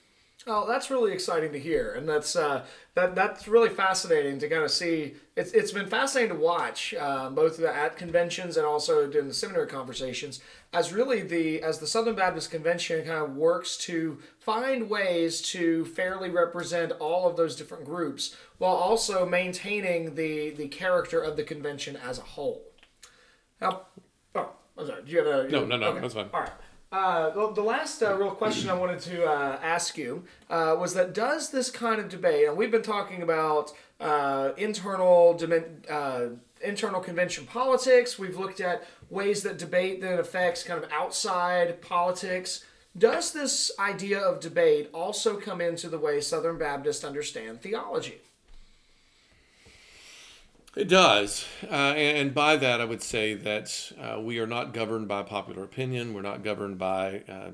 [0.45, 4.65] Oh, that's really exciting to hear, and that's uh, that that's really fascinating to kind
[4.65, 5.15] of see.
[5.37, 9.69] It's it's been fascinating to watch uh, both at conventions and also during the seminary
[9.69, 10.41] conversations
[10.73, 15.85] as really the as the Southern Baptist Convention kind of works to find ways to
[15.85, 21.45] fairly represent all of those different groups while also maintaining the the character of the
[21.45, 22.65] convention as a whole.
[23.61, 23.83] Now,
[24.35, 25.03] oh, I'm sorry.
[25.05, 26.01] Do you have a No, no, no, okay.
[26.01, 26.31] that's fine.
[26.35, 26.51] All right.
[26.93, 30.93] Uh, the, the last uh, real question I wanted to uh, ask you uh, was
[30.93, 35.41] that does this kind of debate, and we've been talking about uh, internal
[35.89, 36.27] uh,
[36.61, 38.19] internal convention politics.
[38.19, 42.63] We've looked at ways that debate then affects kind of outside politics.
[42.97, 48.21] Does this idea of debate also come into the way Southern Baptists understand theology?
[50.75, 51.45] It does.
[51.71, 55.65] Uh, and, by that, I would say that uh, we are not governed by popular
[55.65, 56.15] opinion.
[56.15, 57.51] We're not governed by, uh,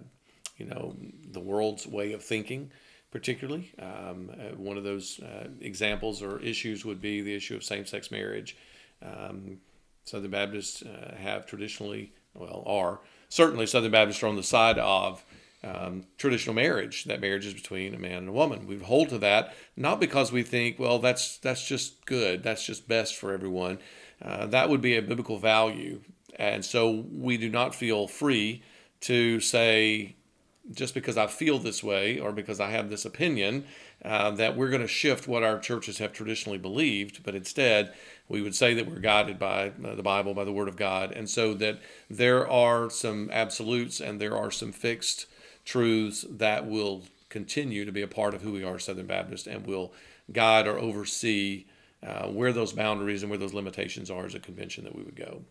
[0.57, 0.95] you know,
[1.33, 2.71] the world's way of thinking,
[3.11, 3.73] particularly.
[3.81, 7.87] Um, uh, one of those uh, examples or issues would be the issue of same
[7.87, 8.57] sex marriage.
[9.03, 9.59] Um,
[10.05, 15.25] Southern Baptists uh, have traditionally, well, are certainly Southern Baptists are on the side of
[15.65, 17.05] um, traditional marriage.
[17.05, 18.67] That marriage is between a man and a woman.
[18.67, 22.89] We hold to that not because we think, well, that's that's just good, that's just
[22.89, 23.79] best for everyone.
[24.21, 26.01] Uh, that would be a biblical value,
[26.37, 28.63] and so we do not feel free
[29.01, 30.17] to say
[30.73, 33.65] just because I feel this way or because I have this opinion
[34.05, 37.95] uh, that we're going to shift what our churches have traditionally believed, but instead
[38.29, 41.13] we would say that we're guided by uh, the Bible, by the Word of God,
[41.13, 45.27] and so that there are some absolutes and there are some fixed
[45.69, 49.67] truths that will continue to be a part of who we are Southern Baptist and
[49.67, 49.93] will
[50.33, 51.67] guide or oversee
[52.03, 55.15] uh, where those boundaries and where those limitations are as a convention that we would
[55.15, 55.43] go.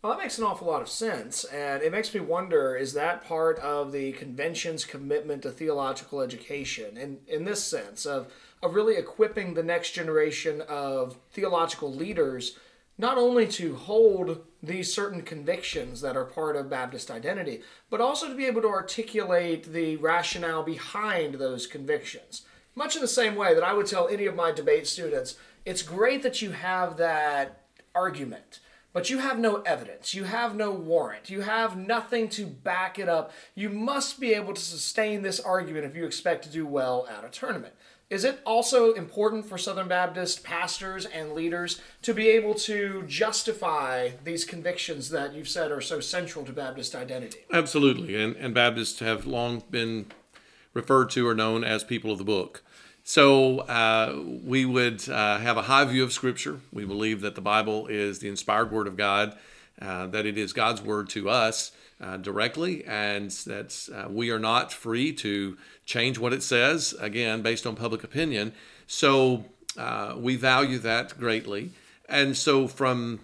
[0.00, 3.24] Well, that makes an awful lot of sense, and it makes me wonder: is that
[3.24, 8.30] part of the convention's commitment to theological education, in in this sense of
[8.62, 12.58] of really equipping the next generation of theological leaders,
[12.96, 18.28] not only to hold these certain convictions that are part of Baptist identity, but also
[18.28, 22.42] to be able to articulate the rationale behind those convictions.
[22.74, 25.82] Much in the same way that I would tell any of my debate students, it's
[25.82, 27.62] great that you have that
[27.94, 28.60] argument
[28.94, 30.14] but you have no evidence.
[30.14, 31.28] You have no warrant.
[31.28, 33.32] You have nothing to back it up.
[33.56, 37.24] You must be able to sustain this argument if you expect to do well at
[37.24, 37.74] a tournament.
[38.10, 44.10] Is it also important for Southern Baptist pastors and leaders to be able to justify
[44.22, 47.38] these convictions that you've said are so central to Baptist identity?
[47.52, 48.22] Absolutely.
[48.22, 50.06] And, and Baptists have long been
[50.74, 52.62] referred to or known as people of the book.
[53.04, 56.60] So uh, we would uh, have a high view of Scripture.
[56.72, 59.36] We believe that the Bible is the inspired Word of God,
[59.80, 64.38] uh, that it is God's Word to us uh, directly, and that uh, we are
[64.38, 68.52] not free to change what it says, again, based on public opinion.
[68.86, 69.44] So
[69.78, 71.70] uh, we value that greatly.
[72.08, 73.20] And so, from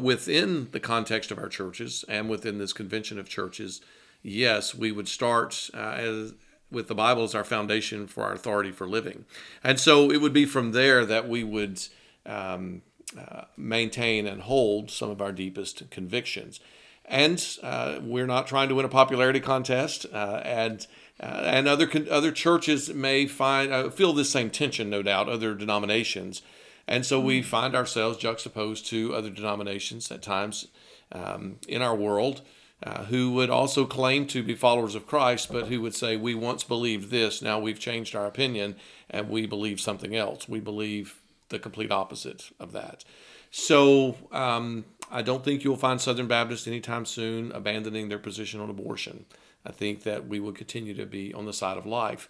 [0.00, 3.80] within the context of our churches and within this convention of churches,
[4.22, 6.32] yes, we would start as
[6.74, 9.24] with the Bible as our foundation for our authority for living.
[9.62, 11.80] And so it would be from there that we would
[12.26, 12.82] um,
[13.16, 16.60] uh, maintain and hold some of our deepest convictions.
[17.06, 20.06] And uh, we're not trying to win a popularity contest.
[20.12, 20.86] Uh, and
[21.20, 25.28] uh, and other other churches may find uh, feel this same tension, no doubt.
[25.28, 26.42] Other denominations,
[26.88, 30.66] and so we find ourselves juxtaposed to other denominations at times
[31.12, 32.42] um, in our world
[32.84, 36.34] uh, who would also claim to be followers of Christ, but who would say, We
[36.34, 38.76] once believed this, now we've changed our opinion,
[39.08, 40.48] and we believe something else.
[40.48, 43.04] We believe the complete opposite of that.
[43.50, 48.70] So um, I don't think you'll find Southern Baptists anytime soon abandoning their position on
[48.70, 49.26] abortion.
[49.66, 52.28] I think that we will continue to be on the side of life.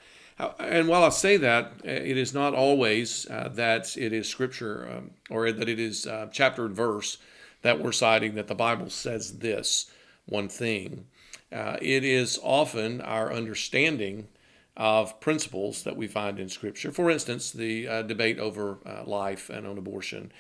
[0.59, 4.89] And while I say that, uh, it is not always uh, that it is scripture
[4.91, 7.19] um, or that it is uh, chapter and verse
[7.63, 9.91] that we're citing that the Bible says this
[10.27, 11.07] one thing.
[11.53, 14.29] Uh, it is often our understanding
[14.77, 16.91] of principles that we find in Scripture.
[16.91, 20.33] For instance, the uh, debate over uh, life and on abortion.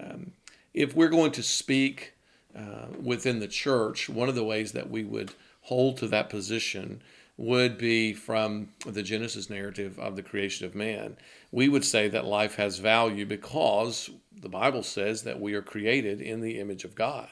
[0.00, 0.32] Um,
[0.74, 2.14] if we're going to speak
[2.56, 5.32] uh, within the church, one of the ways that we would
[5.62, 7.02] hold to that position
[7.36, 11.16] would be from the Genesis narrative of the creation of man.
[11.50, 16.20] We would say that life has value because the Bible says that we are created
[16.20, 17.30] in the image of God.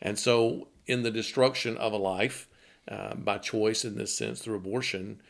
[0.00, 2.48] And so in the destruction of a life
[2.88, 5.20] uh, by choice, in this sense, through abortion,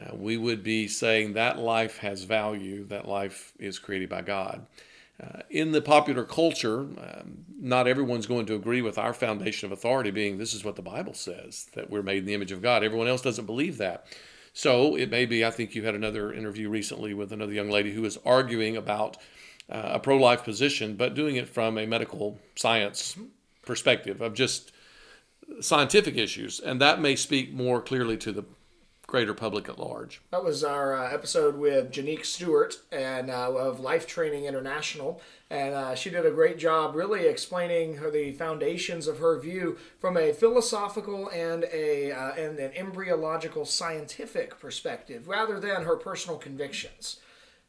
[0.00, 4.66] uh, we would be saying that life has value, that life is created by God.
[5.22, 9.72] Uh, in the popular culture, um, not everyone's going to agree with our foundation of
[9.72, 12.62] authority being this is what the Bible says, that we're made in the image of
[12.62, 12.84] God.
[12.84, 14.06] Everyone else doesn't believe that.
[14.52, 17.92] So it may be, I think you had another interview recently with another young lady
[17.92, 19.16] who was arguing about
[19.68, 23.16] uh, a pro life position, but doing it from a medical science
[23.62, 24.72] perspective of just
[25.60, 26.60] scientific issues.
[26.60, 28.44] And that may speak more clearly to the
[29.08, 30.20] greater public at large.
[30.30, 35.74] That was our uh, episode with Janique Stewart and uh, of Life Training International, and
[35.74, 40.18] uh, she did a great job really explaining her, the foundations of her view from
[40.18, 47.18] a philosophical and a uh, and an embryological scientific perspective, rather than her personal convictions.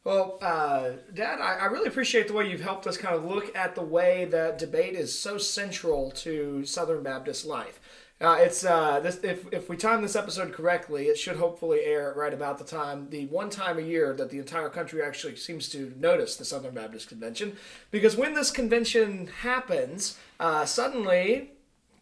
[0.04, 3.54] Well, uh, Dad, I, I, really appreciate the way you've helped us kind of look
[3.54, 7.79] at the way that debate is so central to Southern Baptist life.
[8.20, 12.12] Uh, it's uh, this, if, if we time this episode correctly, it should hopefully air
[12.14, 15.70] right about the time, the one time a year that the entire country actually seems
[15.70, 17.56] to notice the Southern Baptist Convention.
[17.90, 21.52] Because when this convention happens, uh, suddenly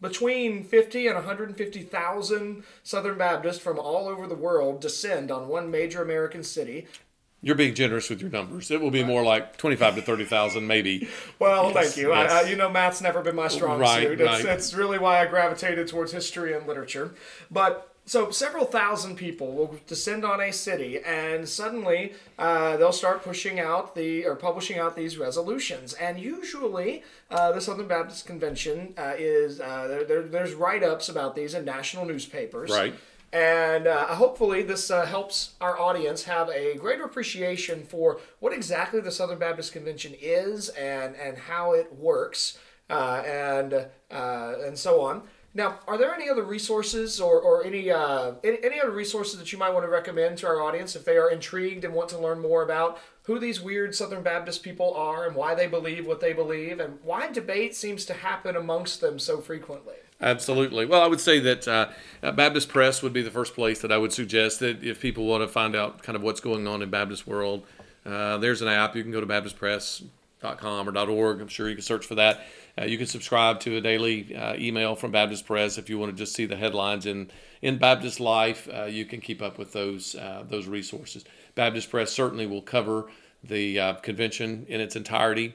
[0.00, 6.02] between 50 and 150,000 Southern Baptists from all over the world descend on one major
[6.02, 6.88] American city
[7.43, 8.70] you're being generous with your numbers.
[8.70, 11.09] It will be more like twenty-five to thirty thousand, maybe.
[11.39, 12.12] Well, yes, thank you.
[12.12, 12.32] Yes.
[12.32, 14.20] I, I, you know, math's never been my strong right, suit.
[14.20, 14.45] It's, right.
[14.45, 17.14] it's really why I gravitated towards history and literature.
[17.49, 23.22] But so several thousand people will descend on a city, and suddenly uh, they'll start
[23.22, 25.93] pushing out the or publishing out these resolutions.
[25.93, 31.36] And usually, uh, the Southern Baptist Convention uh, is uh, there, there, there's write-ups about
[31.36, 32.70] these in national newspapers.
[32.70, 32.95] Right.
[33.32, 39.00] And uh, hopefully, this uh, helps our audience have a greater appreciation for what exactly
[39.00, 42.58] the Southern Baptist Convention is and, and how it works
[42.88, 43.74] uh, and,
[44.10, 45.22] uh, and so on.
[45.54, 49.52] Now, are there any other resources or, or any, uh, any, any other resources that
[49.52, 52.18] you might want to recommend to our audience if they are intrigued and want to
[52.18, 56.20] learn more about who these weird Southern Baptist people are and why they believe what
[56.20, 59.96] they believe and why debate seems to happen amongst them so frequently?
[60.20, 60.84] Absolutely.
[60.84, 61.88] Well, I would say that uh,
[62.32, 65.42] Baptist Press would be the first place that I would suggest that if people want
[65.44, 67.64] to find out kind of what's going on in Baptist world,
[68.04, 68.96] uh, there's an app.
[68.96, 71.40] You can go to baptistpress.com or .org.
[71.40, 72.44] I'm sure you can search for that.
[72.76, 76.10] Uh, you can subscribe to a daily uh, email from Baptist Press if you want
[76.10, 77.30] to just see the headlines in
[77.62, 78.68] in Baptist life.
[78.72, 81.24] Uh, you can keep up with those uh, those resources.
[81.54, 83.08] Baptist Press certainly will cover
[83.44, 85.54] the convention in its entirety.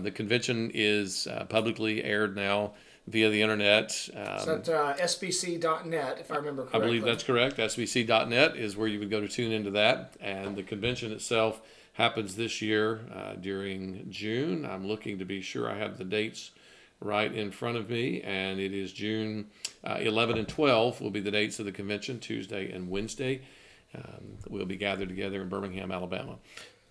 [0.00, 2.72] the convention is publicly aired now
[3.06, 4.08] via the internet.
[4.14, 6.80] Um, at uh, sbc.net, if I remember correctly.
[6.80, 7.56] I believe that's correct.
[7.56, 10.16] sbc.net is where you would go to tune into that.
[10.20, 11.60] And the convention itself
[11.94, 14.64] happens this year uh, during June.
[14.64, 16.52] I'm looking to be sure I have the dates
[17.00, 18.22] right in front of me.
[18.22, 19.46] And it is June
[19.84, 23.42] uh, 11 and 12 will be the dates of the convention, Tuesday and Wednesday.
[23.94, 26.36] Um, we'll be gathered together in Birmingham, Alabama.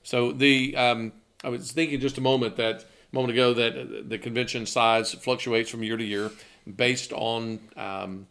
[0.03, 4.65] So the um, I was thinking just a moment that moment ago that the convention
[4.65, 6.31] size fluctuates from year to year
[6.75, 8.27] based on um,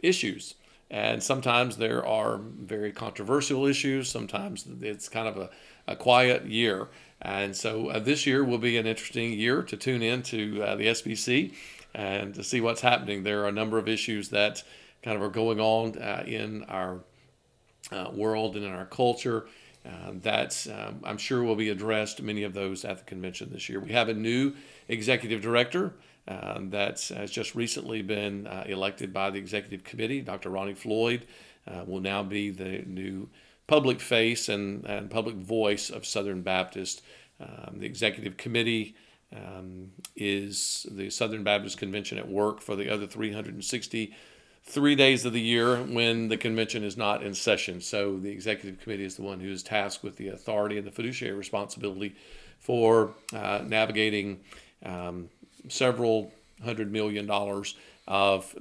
[0.00, 0.54] issues.
[0.90, 4.08] And sometimes there are very controversial issues.
[4.08, 5.50] Sometimes it's kind of a,
[5.86, 6.88] a quiet year.
[7.20, 10.76] And so uh, this year will be an interesting year to tune in to uh,
[10.76, 11.54] the SBC
[11.94, 13.22] and to see what's happening.
[13.22, 14.62] There are a number of issues that
[15.02, 17.00] kind of are going on uh, in our
[17.92, 19.46] uh, world and in our culture
[19.86, 23.68] uh, that um, I'm sure will be addressed, many of those at the convention this
[23.68, 23.80] year.
[23.80, 24.54] We have a new
[24.88, 25.94] executive director
[26.26, 30.20] uh, that has just recently been uh, elected by the executive committee.
[30.20, 30.50] Dr.
[30.50, 31.26] Ronnie Floyd
[31.66, 33.28] uh, will now be the new
[33.66, 37.02] public face and, and public voice of Southern Baptist.
[37.40, 38.96] Um, the executive committee
[39.34, 44.14] um, is the Southern Baptist Convention at work for the other 360
[44.68, 47.80] three days of the year when the convention is not in session.
[47.80, 50.90] So the executive committee is the one who is tasked with the authority and the
[50.90, 52.14] fiduciary responsibility
[52.58, 54.40] for uh, navigating
[54.84, 55.30] um,
[55.68, 56.30] several
[56.62, 58.54] hundred million dollars of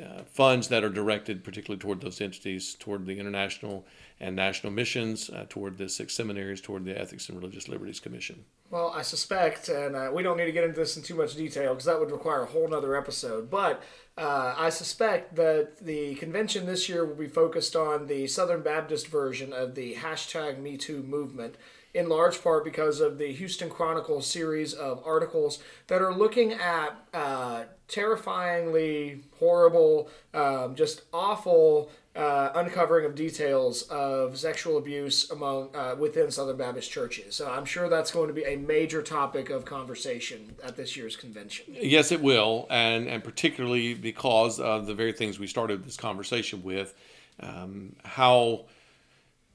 [0.00, 3.86] uh, funds that are directed particularly toward those entities, toward the international
[4.20, 8.44] and national missions, uh, toward the six seminaries, toward the Ethics and Religious Liberties Commission.
[8.70, 11.34] Well, I suspect, and uh, we don't need to get into this in too much
[11.36, 13.82] detail because that would require a whole other episode, but
[14.16, 19.06] uh, I suspect that the convention this year will be focused on the Southern Baptist
[19.06, 21.54] version of the hashtag MeToo movement,
[21.94, 26.96] in large part because of the Houston Chronicle series of articles that are looking at
[27.14, 35.94] uh, terrifyingly horrible, um, just awful uh, uncovering of details of sexual abuse among uh,
[35.98, 37.36] within Southern Baptist churches.
[37.36, 41.16] So I'm sure that's going to be a major topic of conversation at this year's
[41.16, 41.66] convention.
[41.68, 46.62] Yes, it will, and and particularly because of the very things we started this conversation
[46.62, 46.94] with,
[47.40, 48.64] um, how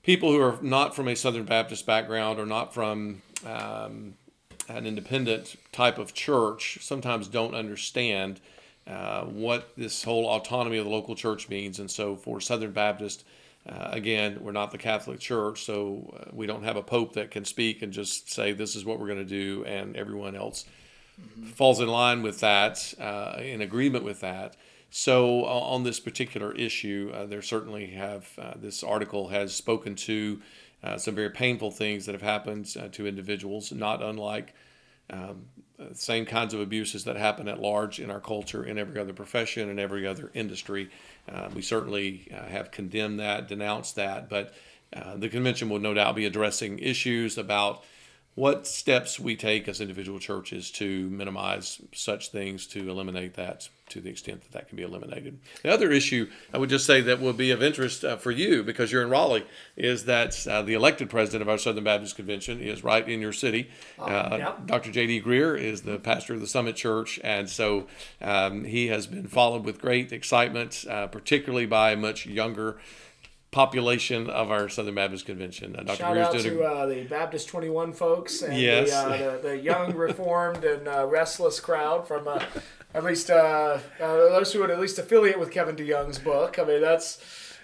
[0.04, 4.14] people who are not from a Southern Baptist background or not from um,
[4.70, 8.40] an independent type of church sometimes don't understand
[8.86, 11.80] uh, what this whole autonomy of the local church means.
[11.80, 13.24] And so for Southern Baptist
[13.68, 17.32] uh, again, we're not the Catholic Church, so uh, we don't have a pope that
[17.32, 20.66] can speak and just say this is what we're going to do, and everyone else
[21.20, 21.46] mm-hmm.
[21.52, 24.58] falls in line with that, uh, in agreement with that.
[24.96, 30.40] So on this particular issue, uh, there certainly have uh, this article has spoken to
[30.84, 34.54] uh, some very painful things that have happened to individuals, not unlike
[35.10, 35.46] um,
[35.94, 39.68] same kinds of abuses that happen at large in our culture, in every other profession,
[39.68, 40.92] in every other industry.
[41.28, 44.54] Uh, we certainly uh, have condemned that, denounced that, but
[44.96, 47.84] uh, the convention will no doubt be addressing issues about
[48.36, 54.02] what steps we take as individual churches to minimize such things, to eliminate that to
[54.02, 55.40] the extent that that can be eliminated.
[55.62, 58.64] The other issue I would just say that will be of interest uh, for you
[58.64, 59.46] because you're in Raleigh
[59.78, 63.34] is that uh, the elected president of our Southern Baptist Convention is right in your
[63.34, 63.70] city.
[64.00, 64.66] Oh, uh, yep.
[64.66, 64.92] Dr.
[64.92, 65.22] J.D.
[65.22, 67.88] Greear is the pastor of the Summit Church, and so
[68.22, 72.78] um, he has been followed with great excitement, uh, particularly by much younger
[73.54, 75.76] population of our Southern Baptist Convention.
[75.78, 75.98] Uh, Dr.
[75.98, 78.90] Shout Greear's out to uh, the Baptist 21 folks and yes.
[78.90, 82.44] the, uh, the, the, young, reformed, and uh, restless crowd from uh,
[82.94, 86.60] at least uh, those who would at least affiliate with Kevin DeYoung's book.
[86.60, 87.24] I mean, that's.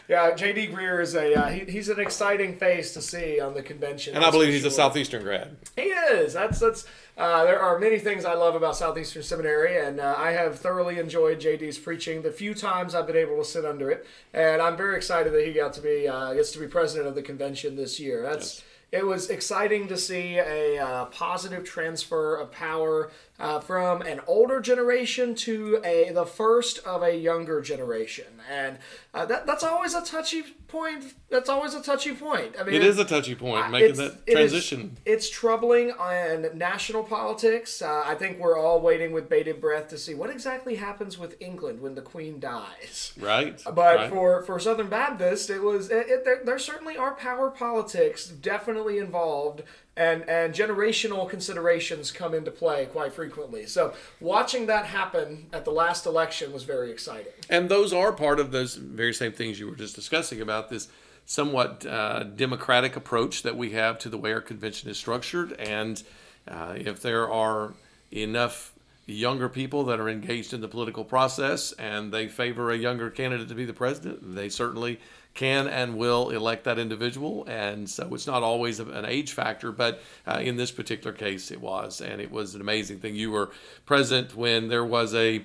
[0.09, 0.69] Yeah, J.D.
[0.69, 4.15] Greear is a he, he's an exciting face to see on the convention.
[4.15, 4.69] And I believe he's sure.
[4.69, 5.55] a Southeastern grad.
[5.75, 6.33] He is.
[6.33, 6.85] That's that's
[7.15, 10.97] uh, there are many things I love about Southeastern Seminary, and uh, I have thoroughly
[10.97, 14.75] enjoyed JD's preaching the few times I've been able to sit under it, and I'm
[14.75, 17.75] very excited that he got to be uh, gets to be president of the convention
[17.75, 18.23] this year.
[18.23, 18.63] That's yes.
[18.91, 24.59] It was exciting to see a uh, positive transfer of power uh, from an older
[24.59, 28.77] generation to a the first of a younger generation, and
[29.13, 31.13] uh, that that's always a touchy point.
[31.29, 32.55] That's always a touchy point.
[32.59, 34.97] I mean, it is a touchy point making that transition.
[35.05, 37.81] It is, it's troubling in national politics.
[37.81, 41.37] Uh, I think we're all waiting with bated breath to see what exactly happens with
[41.39, 43.13] England when the Queen dies.
[43.17, 43.61] Right.
[43.63, 44.09] But right.
[44.09, 48.78] for for Southern Baptist, it was it, it, there, there certainly are power politics definitely
[48.87, 49.63] involved
[49.95, 53.65] and and generational considerations come into play quite frequently.
[53.65, 57.33] So watching that happen at the last election was very exciting.
[57.49, 60.87] And those are part of those very same things you were just discussing about this
[61.25, 65.51] somewhat uh, democratic approach that we have to the way our convention is structured.
[65.59, 66.01] And
[66.47, 67.73] uh, if there are
[68.11, 68.73] enough
[69.05, 73.47] younger people that are engaged in the political process and they favor a younger candidate
[73.49, 74.99] to be the president, they certainly
[75.33, 77.45] can and will elect that individual.
[77.47, 81.61] And so it's not always an age factor, but uh, in this particular case, it
[81.61, 82.01] was.
[82.01, 83.15] And it was an amazing thing.
[83.15, 83.51] You were
[83.85, 85.43] present when there was a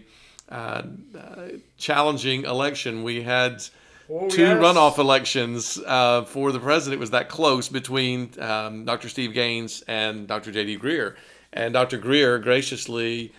[0.49, 0.83] uh,
[1.17, 3.03] uh, challenging election.
[3.03, 3.65] We had.
[4.11, 4.59] Oh, two yes.
[4.59, 6.99] runoff elections uh, for the president.
[6.99, 9.09] It was that close between um, Dr.
[9.09, 10.53] Steve Gaines and Dr.
[10.53, 10.79] J.D.
[10.79, 11.15] Greear.
[11.55, 11.99] And Dr.
[11.99, 13.33] Greear graciously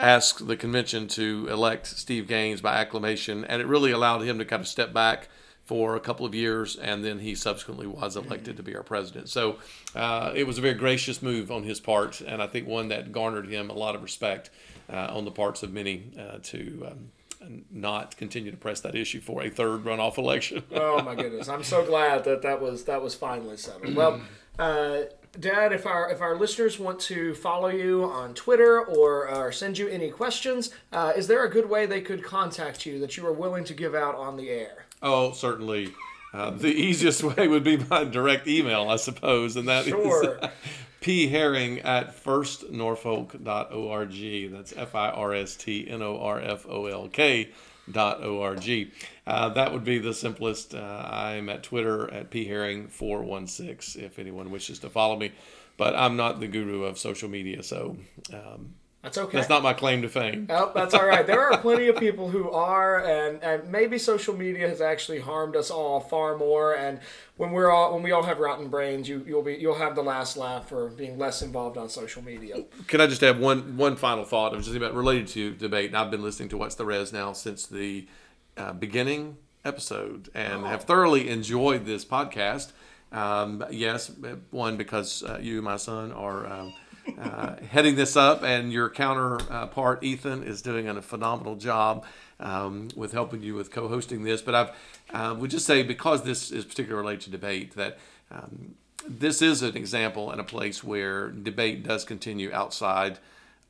[0.00, 4.44] asked the convention to elect Steve Gaines by acclamation, and it really allowed him to
[4.44, 5.28] kind of step back
[5.70, 9.28] for a couple of years, and then he subsequently was elected to be our president.
[9.28, 9.58] So
[9.94, 13.12] uh, it was a very gracious move on his part, and I think one that
[13.12, 14.50] garnered him a lot of respect
[14.92, 16.88] uh, on the parts of many uh, to.
[16.90, 17.12] Um,
[17.70, 20.62] not continue to press that issue for a third runoff election.
[20.74, 21.48] oh my goodness!
[21.48, 23.94] I'm so glad that that was that was finally settled.
[23.94, 24.20] Well,
[24.58, 25.04] uh,
[25.38, 29.88] Dad, if our if our listeners want to follow you on Twitter or, send you
[29.88, 33.32] any questions, uh, is there a good way they could contact you that you are
[33.32, 34.84] willing to give out on the air?
[35.02, 35.92] Oh, certainly.
[36.32, 40.38] Uh, the easiest way would be by direct email, I suppose, and that sure.
[40.42, 40.50] is
[41.00, 44.52] p herring at firstnorfolk.org.
[44.52, 47.50] That's F I R S T N O R F O L K
[47.90, 48.90] dot org.
[49.26, 50.74] Uh, that would be the simplest.
[50.74, 55.32] Uh, I'm at Twitter at p herring 416 if anyone wishes to follow me.
[55.76, 57.96] But I'm not the guru of social media, so
[58.34, 59.38] um, that's okay.
[59.38, 60.46] That's not my claim to fame.
[60.50, 61.26] Oh, that's all right.
[61.26, 65.56] There are plenty of people who are, and, and maybe social media has actually harmed
[65.56, 66.74] us all far more.
[66.74, 67.00] And
[67.38, 70.02] when we're all when we all have rotten brains, you you'll be you'll have the
[70.02, 72.62] last laugh for being less involved on social media.
[72.88, 74.52] Can I just have one one final thought?
[74.52, 75.86] It was just about related to debate.
[75.86, 78.06] And I've been listening to What's the Res now since the
[78.58, 80.66] uh, beginning episode, and oh.
[80.66, 82.72] have thoroughly enjoyed this podcast.
[83.12, 84.12] Um, yes,
[84.50, 86.46] one because uh, you, my son, are.
[86.46, 86.74] Um,
[87.18, 92.04] uh, heading this up, and your counterpart Ethan is doing a phenomenal job
[92.38, 94.42] um, with helping you with co-hosting this.
[94.42, 94.70] But I've
[95.12, 97.98] uh, would just say because this is particularly related to debate that.
[98.30, 98.74] Um,
[99.08, 103.18] this is an example and a place where debate does continue outside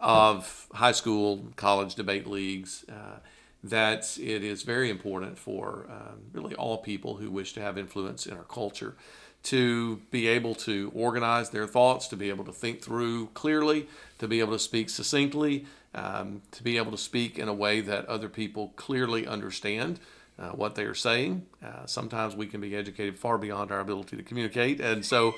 [0.01, 2.84] of high school, college debate leagues.
[2.88, 3.20] Uh,
[3.62, 8.26] that it is very important for um, really all people who wish to have influence
[8.26, 8.97] in our culture
[9.45, 13.88] to be able to organize their thoughts, to be able to think through clearly,
[14.18, 17.80] to be able to speak succinctly, um, to be able to speak in a way
[17.80, 19.99] that other people clearly understand.
[20.38, 21.47] uh, what they are saying.
[21.62, 24.80] Uh, sometimes we can be educated far beyond our ability to communicate.
[24.80, 25.34] And so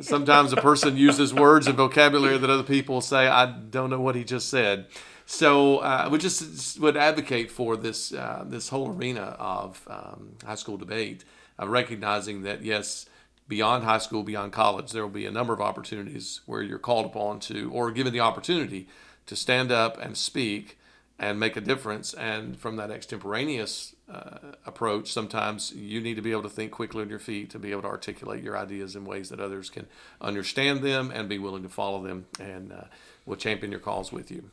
[0.00, 4.14] sometimes a person uses words and vocabulary that other people say, I don't know what
[4.14, 4.86] he just said.
[5.26, 10.54] So uh, we just would advocate for this, uh, this whole arena of um, high
[10.54, 11.24] school debate,
[11.60, 13.06] recognizing that, yes,
[13.48, 17.06] beyond high school, beyond college, there will be a number of opportunities where you're called
[17.06, 18.88] upon to, or given the opportunity
[19.26, 20.78] to stand up and speak
[21.18, 22.14] and make a difference.
[22.14, 27.02] And from that extemporaneous uh, approach, sometimes you need to be able to think quickly
[27.02, 29.86] on your feet to be able to articulate your ideas in ways that others can
[30.20, 32.84] understand them and be willing to follow them and uh,
[33.26, 34.50] will champion your cause with you.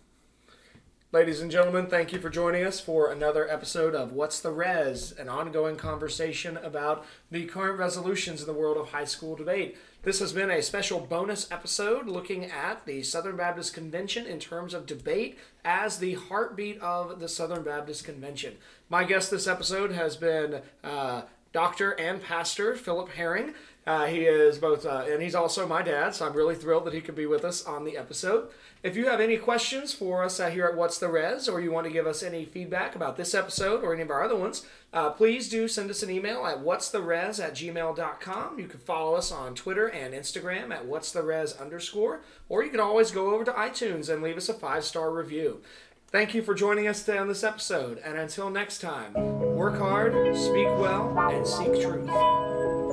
[1.13, 5.11] Ladies and gentlemen, thank you for joining us for another episode of What's the Res,
[5.11, 9.77] an ongoing conversation about the current resolutions in the world of high school debate.
[10.03, 14.73] This has been a special bonus episode looking at the Southern Baptist Convention in terms
[14.73, 18.55] of debate as the heartbeat of the Southern Baptist Convention.
[18.87, 23.53] My guest this episode has been uh, Doctor and Pastor Philip Herring.
[23.85, 26.93] Uh, he is both, uh, and he's also my dad, so I'm really thrilled that
[26.93, 28.49] he could be with us on the episode.
[28.83, 31.71] If you have any questions for us uh, here at What's the Res, or you
[31.71, 34.65] want to give us any feedback about this episode or any of our other ones,
[34.93, 36.99] uh, please do send us an email at what's the
[37.39, 38.59] at gmail.com.
[38.59, 41.21] You can follow us on Twitter and Instagram at what's the
[41.59, 45.11] underscore, or you can always go over to iTunes and leave us a five star
[45.11, 45.61] review.
[46.07, 49.13] Thank you for joining us today on this episode, and until next time,
[49.55, 52.90] work hard, speak well, and seek truth.